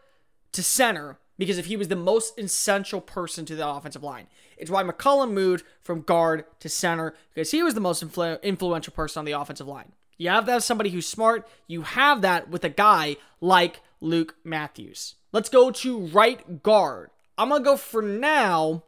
to 0.52 0.62
center 0.62 1.18
because 1.38 1.58
if 1.58 1.66
he 1.66 1.76
was 1.76 1.88
the 1.88 1.96
most 1.96 2.38
essential 2.38 3.00
person 3.00 3.44
to 3.46 3.56
the 3.56 3.68
offensive 3.68 4.02
line. 4.02 4.26
It's 4.56 4.70
why 4.70 4.82
McCollum 4.84 5.32
moved 5.32 5.64
from 5.82 6.02
guard 6.02 6.44
to 6.60 6.68
center 6.68 7.14
because 7.34 7.50
he 7.50 7.62
was 7.62 7.74
the 7.74 7.80
most 7.80 8.06
influ- 8.06 8.42
influential 8.42 8.92
person 8.92 9.20
on 9.20 9.24
the 9.24 9.32
offensive 9.32 9.66
line. 9.66 9.92
You 10.16 10.30
have 10.30 10.46
to 10.46 10.52
have 10.52 10.62
somebody 10.62 10.90
who's 10.90 11.06
smart. 11.06 11.48
You 11.66 11.82
have 11.82 12.22
that 12.22 12.48
with 12.48 12.64
a 12.64 12.68
guy 12.68 13.16
like 13.40 13.80
Luke 14.00 14.36
Matthews. 14.44 15.16
Let's 15.32 15.48
go 15.48 15.70
to 15.70 16.06
right 16.06 16.62
guard. 16.62 17.10
I'm 17.36 17.48
going 17.48 17.62
to 17.62 17.64
go 17.64 17.76
for 17.76 18.00
now, 18.00 18.84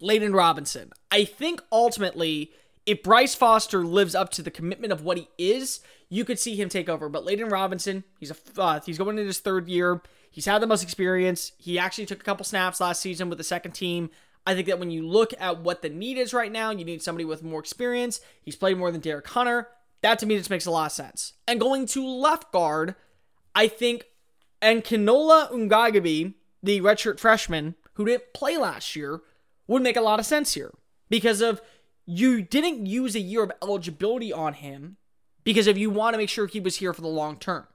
Layden 0.00 0.32
Robinson. 0.32 0.92
I 1.10 1.24
think 1.24 1.60
ultimately, 1.72 2.52
if 2.84 3.02
Bryce 3.02 3.34
Foster 3.34 3.84
lives 3.84 4.14
up 4.14 4.30
to 4.30 4.42
the 4.42 4.50
commitment 4.50 4.92
of 4.92 5.02
what 5.02 5.18
he 5.18 5.28
is, 5.36 5.80
you 6.08 6.24
could 6.24 6.38
see 6.38 6.54
him 6.54 6.68
take 6.68 6.88
over. 6.88 7.08
But 7.08 7.26
Layden 7.26 7.50
Robinson, 7.50 8.04
he's 8.20 8.30
a 8.30 8.36
uh, 8.60 8.80
he's 8.86 8.98
going 8.98 9.18
into 9.18 9.26
his 9.26 9.40
third 9.40 9.68
year. 9.68 10.00
He's 10.36 10.44
had 10.44 10.60
the 10.60 10.66
most 10.66 10.82
experience. 10.82 11.52
He 11.56 11.78
actually 11.78 12.04
took 12.04 12.20
a 12.20 12.24
couple 12.24 12.44
snaps 12.44 12.78
last 12.78 13.00
season 13.00 13.30
with 13.30 13.38
the 13.38 13.42
second 13.42 13.72
team. 13.72 14.10
I 14.46 14.54
think 14.54 14.66
that 14.66 14.78
when 14.78 14.90
you 14.90 15.08
look 15.08 15.32
at 15.40 15.62
what 15.62 15.80
the 15.80 15.88
need 15.88 16.18
is 16.18 16.34
right 16.34 16.52
now, 16.52 16.70
you 16.70 16.84
need 16.84 17.02
somebody 17.02 17.24
with 17.24 17.42
more 17.42 17.58
experience. 17.58 18.20
He's 18.42 18.54
played 18.54 18.76
more 18.76 18.90
than 18.90 19.00
Derek 19.00 19.26
Hunter. 19.28 19.68
That 20.02 20.18
to 20.18 20.26
me 20.26 20.36
just 20.36 20.50
makes 20.50 20.66
a 20.66 20.70
lot 20.70 20.84
of 20.84 20.92
sense. 20.92 21.32
And 21.48 21.58
going 21.58 21.86
to 21.86 22.06
left 22.06 22.52
guard, 22.52 22.96
I 23.54 23.66
think 23.66 24.04
and 24.60 24.84
Kanola 24.84 25.50
Ogunbiyi, 25.50 26.34
the 26.62 26.82
redshirt 26.82 27.18
freshman 27.18 27.74
who 27.94 28.04
didn't 28.04 28.34
play 28.34 28.58
last 28.58 28.94
year, 28.94 29.22
would 29.66 29.82
make 29.82 29.96
a 29.96 30.02
lot 30.02 30.20
of 30.20 30.26
sense 30.26 30.52
here 30.52 30.74
because 31.08 31.40
of 31.40 31.62
you 32.04 32.42
didn't 32.42 32.84
use 32.84 33.14
a 33.14 33.20
year 33.20 33.42
of 33.42 33.52
eligibility 33.62 34.34
on 34.34 34.52
him 34.52 34.98
because 35.44 35.66
if 35.66 35.78
you 35.78 35.88
want 35.88 36.12
to 36.12 36.18
make 36.18 36.28
sure 36.28 36.46
he 36.46 36.60
was 36.60 36.76
here 36.76 36.92
for 36.92 37.00
the 37.00 37.08
long 37.08 37.38
term. 37.38 37.66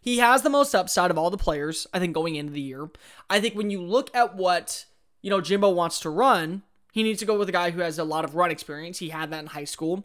He 0.00 0.18
has 0.18 0.42
the 0.42 0.50
most 0.50 0.74
upside 0.74 1.10
of 1.10 1.18
all 1.18 1.30
the 1.30 1.36
players, 1.36 1.86
I 1.92 1.98
think, 1.98 2.14
going 2.14 2.36
into 2.36 2.52
the 2.52 2.60
year. 2.60 2.90
I 3.28 3.40
think 3.40 3.54
when 3.54 3.70
you 3.70 3.82
look 3.82 4.14
at 4.14 4.34
what, 4.34 4.86
you 5.22 5.30
know, 5.30 5.40
Jimbo 5.40 5.70
wants 5.70 6.00
to 6.00 6.10
run, 6.10 6.62
he 6.92 7.02
needs 7.02 7.20
to 7.20 7.26
go 7.26 7.38
with 7.38 7.48
a 7.48 7.52
guy 7.52 7.70
who 7.70 7.80
has 7.80 7.98
a 7.98 8.04
lot 8.04 8.24
of 8.24 8.34
run 8.34 8.50
experience. 8.50 8.98
He 8.98 9.10
had 9.10 9.30
that 9.30 9.40
in 9.40 9.46
high 9.46 9.64
school. 9.64 10.04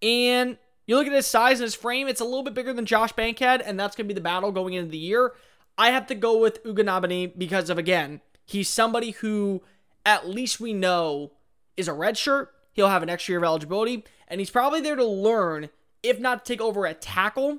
And 0.00 0.58
you 0.86 0.96
look 0.96 1.06
at 1.06 1.12
his 1.12 1.26
size 1.26 1.58
and 1.58 1.64
his 1.64 1.74
frame, 1.74 2.08
it's 2.08 2.20
a 2.20 2.24
little 2.24 2.42
bit 2.42 2.54
bigger 2.54 2.72
than 2.72 2.86
Josh 2.86 3.12
Bankhead, 3.12 3.60
and 3.60 3.78
that's 3.78 3.96
going 3.96 4.06
to 4.06 4.14
be 4.14 4.14
the 4.14 4.20
battle 4.20 4.52
going 4.52 4.74
into 4.74 4.90
the 4.90 4.98
year. 4.98 5.32
I 5.76 5.90
have 5.90 6.06
to 6.08 6.14
go 6.14 6.38
with 6.38 6.62
Ogunbiyi 6.64 7.36
because 7.36 7.70
of, 7.70 7.78
again, 7.78 8.20
he's 8.44 8.68
somebody 8.68 9.12
who 9.12 9.62
at 10.04 10.28
least 10.28 10.60
we 10.60 10.72
know 10.72 11.32
is 11.76 11.88
a 11.88 11.92
redshirt. 11.92 12.48
He'll 12.72 12.88
have 12.88 13.02
an 13.02 13.10
extra 13.10 13.32
year 13.32 13.38
of 13.38 13.44
eligibility, 13.44 14.04
and 14.28 14.40
he's 14.40 14.50
probably 14.50 14.80
there 14.80 14.96
to 14.96 15.04
learn, 15.04 15.68
if 16.02 16.18
not 16.18 16.44
to 16.44 16.52
take 16.52 16.60
over 16.60 16.86
at 16.86 17.00
tackle, 17.00 17.58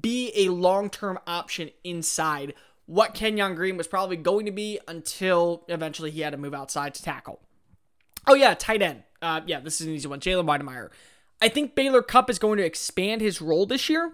be 0.00 0.32
a 0.34 0.48
long 0.48 0.90
term 0.90 1.18
option 1.26 1.70
inside 1.84 2.54
what 2.86 3.14
Kenyon 3.14 3.54
Green 3.54 3.76
was 3.76 3.86
probably 3.86 4.16
going 4.16 4.46
to 4.46 4.52
be 4.52 4.78
until 4.86 5.64
eventually 5.68 6.10
he 6.10 6.20
had 6.20 6.30
to 6.30 6.36
move 6.36 6.54
outside 6.54 6.94
to 6.94 7.02
tackle. 7.02 7.40
Oh, 8.26 8.34
yeah, 8.34 8.54
tight 8.54 8.82
end. 8.82 9.02
Uh, 9.20 9.40
yeah, 9.46 9.60
this 9.60 9.80
is 9.80 9.86
an 9.86 9.92
easy 9.92 10.08
one. 10.08 10.20
Jalen 10.20 10.46
Wydermyer. 10.46 10.90
I 11.40 11.48
think 11.48 11.74
Baylor 11.74 12.02
Cupp 12.02 12.30
is 12.30 12.38
going 12.38 12.58
to 12.58 12.64
expand 12.64 13.20
his 13.20 13.42
role 13.42 13.66
this 13.66 13.88
year, 13.88 14.12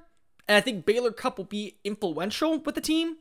and 0.49 0.57
I 0.57 0.61
think 0.61 0.85
Baylor 0.85 1.13
Cupp 1.13 1.39
will 1.39 1.45
be 1.45 1.77
influential 1.85 2.59
with 2.59 2.75
the 2.75 2.81
team. 2.81 3.17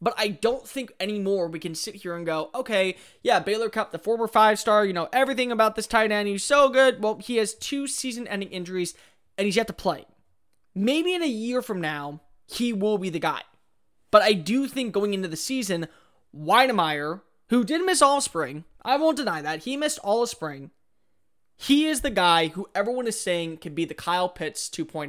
But 0.00 0.14
I 0.18 0.28
don't 0.28 0.68
think 0.68 0.92
anymore 1.00 1.48
we 1.48 1.58
can 1.58 1.74
sit 1.74 1.96
here 1.96 2.14
and 2.14 2.26
go, 2.26 2.50
okay, 2.54 2.96
yeah, 3.22 3.40
Baylor 3.40 3.70
Cupp, 3.70 3.92
the 3.92 3.98
former 3.98 4.28
five 4.28 4.58
star, 4.58 4.84
you 4.84 4.92
know, 4.92 5.08
everything 5.10 5.50
about 5.50 5.74
this 5.74 5.86
tight 5.86 6.12
end, 6.12 6.28
he's 6.28 6.44
so 6.44 6.68
good. 6.68 7.02
Well, 7.02 7.18
he 7.18 7.36
has 7.36 7.54
two 7.54 7.86
season 7.86 8.28
ending 8.28 8.50
injuries 8.50 8.94
and 9.38 9.46
he's 9.46 9.56
yet 9.56 9.68
to 9.68 9.72
play 9.72 10.04
maybe 10.76 11.14
in 11.14 11.22
a 11.22 11.26
year 11.26 11.62
from 11.62 11.80
now, 11.80 12.20
he 12.46 12.72
will 12.72 12.98
be 12.98 13.10
the 13.10 13.18
guy. 13.18 13.42
But 14.12 14.22
I 14.22 14.34
do 14.34 14.68
think 14.68 14.92
going 14.92 15.14
into 15.14 15.26
the 15.26 15.36
season, 15.36 15.88
Wydermyer, 16.36 17.22
who 17.48 17.64
did 17.64 17.84
miss 17.84 18.02
all 18.02 18.20
spring, 18.20 18.64
I 18.84 18.96
won't 18.96 19.16
deny 19.16 19.42
that. 19.42 19.64
He 19.64 19.76
missed 19.76 19.98
all 20.04 20.22
of 20.22 20.28
spring. 20.28 20.70
He 21.56 21.86
is 21.86 22.02
the 22.02 22.10
guy 22.10 22.48
who 22.48 22.68
everyone 22.74 23.06
is 23.06 23.18
saying 23.18 23.56
can 23.58 23.74
be 23.74 23.86
the 23.86 23.94
Kyle 23.94 24.28
Pitts 24.28 24.68
2.0. 24.68 25.08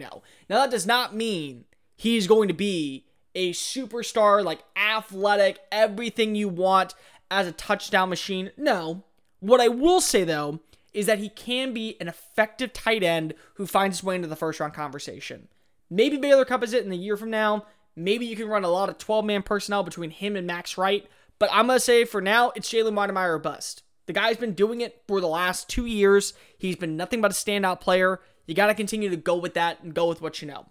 Now, 0.49 0.55
that 0.57 0.71
does 0.71 0.87
not 0.87 1.13
mean 1.13 1.65
he's 1.95 2.25
going 2.25 2.47
to 2.47 2.53
be 2.53 3.05
a 3.35 3.51
superstar, 3.51 4.43
like 4.43 4.63
athletic, 4.75 5.59
everything 5.71 6.35
you 6.35 6.47
want 6.47 6.95
as 7.29 7.45
a 7.45 7.51
touchdown 7.51 8.09
machine. 8.09 8.51
No. 8.57 9.03
What 9.41 9.59
I 9.59 9.67
will 9.67 9.99
say, 9.99 10.23
though, 10.23 10.61
is 10.93 11.05
that 11.05 11.19
he 11.19 11.29
can 11.29 11.73
be 11.73 11.97
an 11.99 12.07
effective 12.07 12.73
tight 12.73 13.03
end 13.03 13.35
who 13.55 13.67
finds 13.67 13.97
his 13.97 14.03
way 14.03 14.15
into 14.15 14.27
the 14.27 14.35
first 14.35 14.59
round 14.59 14.73
conversation. 14.73 15.49
Maybe 15.89 16.17
Baylor 16.17 16.45
Cupp 16.45 16.63
is 16.63 16.73
it 16.73 16.85
in 16.85 16.91
a 16.91 16.95
year 16.95 17.17
from 17.17 17.29
now. 17.29 17.65
Maybe 17.95 18.25
you 18.25 18.35
can 18.35 18.47
run 18.47 18.63
a 18.63 18.69
lot 18.69 18.89
of 18.89 18.97
12 18.97 19.25
man 19.25 19.41
personnel 19.41 19.83
between 19.83 20.11
him 20.11 20.35
and 20.35 20.45
Max 20.45 20.77
Wright. 20.77 21.07
But 21.39 21.49
I'm 21.51 21.67
going 21.67 21.77
to 21.77 21.83
say 21.83 22.05
for 22.05 22.21
now, 22.21 22.51
it's 22.55 22.69
Jalen 22.71 22.93
Wydermyer 22.93 23.29
or 23.29 23.39
bust. 23.39 23.83
The 24.05 24.13
guy's 24.13 24.37
been 24.37 24.53
doing 24.53 24.81
it 24.81 25.03
for 25.07 25.19
the 25.19 25.27
last 25.27 25.69
two 25.69 25.85
years. 25.85 26.33
He's 26.57 26.75
been 26.75 26.97
nothing 26.97 27.21
but 27.21 27.31
a 27.31 27.33
standout 27.33 27.81
player. 27.81 28.21
You 28.45 28.55
got 28.55 28.67
to 28.67 28.73
continue 28.73 29.09
to 29.09 29.17
go 29.17 29.35
with 29.35 29.53
that 29.55 29.83
and 29.83 29.93
go 29.93 30.07
with 30.07 30.21
what 30.21 30.41
you 30.41 30.47
know. 30.47 30.67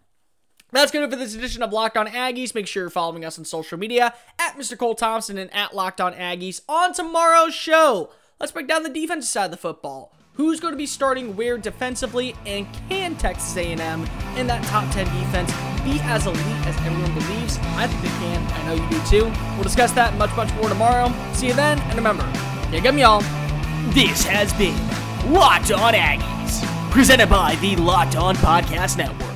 That's 0.72 0.90
going 0.90 1.08
to 1.08 1.14
for 1.14 1.22
this 1.22 1.34
edition 1.34 1.62
of 1.62 1.72
Locked 1.72 1.96
On 1.96 2.06
Aggies. 2.06 2.54
Make 2.54 2.66
sure 2.66 2.84
you're 2.84 2.90
following 2.90 3.24
us 3.24 3.38
on 3.38 3.44
social 3.44 3.78
media 3.78 4.14
at 4.38 4.56
Mr. 4.56 4.76
Cole 4.76 4.94
Thompson 4.94 5.38
and 5.38 5.52
at 5.54 5.74
Locked 5.74 6.00
On 6.00 6.12
Aggies. 6.12 6.62
On 6.68 6.92
tomorrow's 6.92 7.54
show, 7.54 8.10
let's 8.40 8.52
break 8.52 8.66
down 8.66 8.82
the 8.82 8.88
defensive 8.88 9.28
side 9.28 9.46
of 9.46 9.50
the 9.52 9.56
football 9.56 10.15
who's 10.36 10.60
going 10.60 10.72
to 10.72 10.78
be 10.78 10.86
starting 10.86 11.34
where 11.34 11.58
defensively, 11.58 12.34
and 12.44 12.66
can 12.88 13.16
Texas 13.16 13.56
A&M 13.56 14.06
in 14.36 14.46
that 14.46 14.62
top 14.64 14.90
10 14.92 15.04
defense 15.06 15.50
be 15.82 15.98
as 16.02 16.26
elite 16.26 16.40
as 16.66 16.76
everyone 16.78 17.12
believes? 17.14 17.58
I 17.76 17.86
think 17.86 18.02
they 18.02 18.08
can. 18.08 18.46
I 18.52 18.66
know 18.66 18.74
you 18.74 18.90
do 18.90 19.06
too. 19.06 19.24
We'll 19.54 19.64
discuss 19.64 19.92
that 19.92 20.16
much, 20.16 20.34
much 20.36 20.52
more 20.54 20.68
tomorrow. 20.68 21.12
See 21.32 21.48
you 21.48 21.54
then, 21.54 21.78
and 21.80 21.94
remember, 21.94 22.24
yeah, 22.70 22.80
get 22.80 22.94
me 22.94 23.02
all. 23.02 23.20
This 23.92 24.24
has 24.24 24.52
been 24.54 24.76
Locked 25.32 25.72
On 25.72 25.94
Aggies, 25.94 26.90
presented 26.90 27.28
by 27.28 27.56
the 27.56 27.76
Locked 27.76 28.16
On 28.16 28.36
Podcast 28.36 28.98
Network. 28.98 29.35